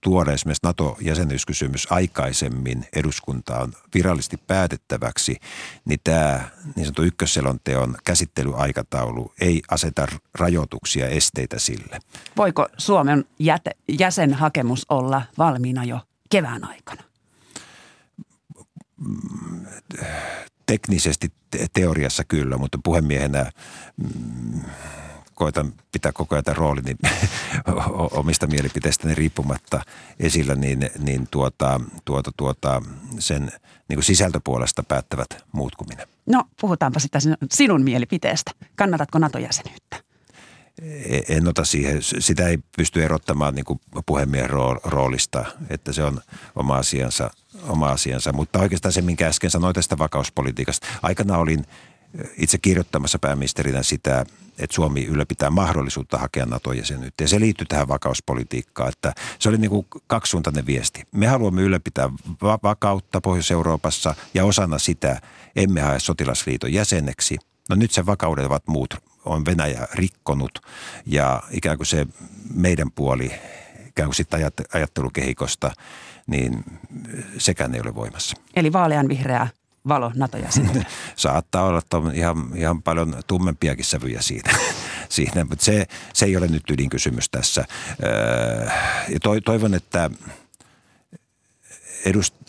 [0.00, 5.36] tuoda esimerkiksi NATO-jäsenyyskysymys aikaisemmin eduskuntaan virallisesti päätettäväksi,
[5.84, 11.98] niin tämä niin sanottu ykkösselonteon käsittelyaikataulu ei aseta rajoituksia, esteitä sille.
[12.36, 16.00] Voiko Suomen jäte, jäsenhakemus olla valmiina jo
[16.30, 17.09] kevään aikana?
[20.66, 21.32] Teknisesti
[21.72, 23.50] teoriassa kyllä, mutta puhemiehenä
[23.96, 24.60] mm,
[25.34, 26.98] koitan pitää koko ajan rooli niin
[28.20, 29.82] omista mielipiteistäni riippumatta
[30.18, 32.82] esillä, niin, niin tuota, tuota, tuota,
[33.18, 33.52] sen
[33.88, 36.06] niin kuin sisältöpuolesta päättävät muut kuin minä.
[36.26, 37.18] No puhutaanpa sitä
[37.52, 38.50] sinun mielipiteestä.
[38.76, 40.09] Kannatatko NATO-jäsenyyttä?
[40.82, 44.50] E, en ota siihen, sitä ei pysty erottamaan niin kuin puhemiehen
[44.84, 46.20] roolista, että se on
[46.56, 47.30] oma asiansa,
[47.62, 48.32] oma asiansa.
[48.32, 50.86] Mutta oikeastaan se, minkä äsken sanoin tästä vakauspolitiikasta.
[51.02, 51.66] Aikana olin
[52.36, 54.26] itse kirjoittamassa pääministerinä sitä,
[54.58, 57.24] että Suomi ylläpitää mahdollisuutta hakea NATO-jäsenyyttä.
[57.24, 61.02] Ja se liittyy tähän vakauspolitiikkaan, että se oli niin kuin kaksisuuntainen viesti.
[61.12, 62.10] Me haluamme ylläpitää
[62.42, 65.20] va- vakautta Pohjois-Euroopassa ja osana sitä
[65.56, 67.36] emme hae sotilasliiton jäseneksi.
[67.68, 68.94] No nyt se vakauden ovat muut
[69.24, 70.58] on Venäjä rikkonut
[71.06, 72.06] ja ikään kuin se
[72.54, 73.32] meidän puoli
[73.88, 75.70] ikään kuin sitten ajattelukehikosta,
[76.26, 76.64] niin
[77.38, 78.36] sekään ei ole voimassa.
[78.56, 79.48] Eli vaaleanvihreää
[79.88, 80.38] valo nato
[81.16, 84.52] Saattaa olla että ihan, ihan paljon tummempiakin sävyjä siinä,
[85.08, 87.64] siinä mutta se, se ei ole nyt ydinkysymys tässä.
[88.04, 88.68] Öö,
[89.08, 90.10] ja toivon, että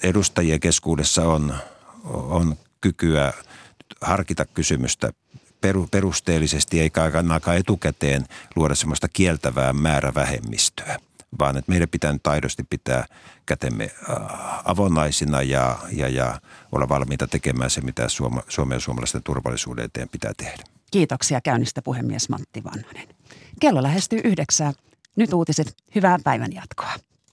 [0.03, 1.55] edustajien keskuudessa on,
[2.03, 3.33] on kykyä
[4.01, 5.11] harkita kysymystä
[5.91, 10.97] perusteellisesti eikä ainakaan etukäteen luoda semmoista kieltävää määrävähemmistöä
[11.39, 13.05] vaan että meidän pitää nyt aidosti pitää
[13.45, 13.91] kätemme
[14.63, 16.41] avonaisina ja, ja, ja
[16.71, 20.63] olla valmiita tekemään se, mitä Suoma, Suomen ja suomalaisten turvallisuuden eteen pitää tehdä.
[20.91, 23.07] Kiitoksia käynnistä puhemies Matti Vanhanen.
[23.59, 24.73] Kello lähestyy yhdeksää.
[25.15, 25.75] Nyt uutiset.
[25.95, 26.93] Hyvää päivän jatkoa.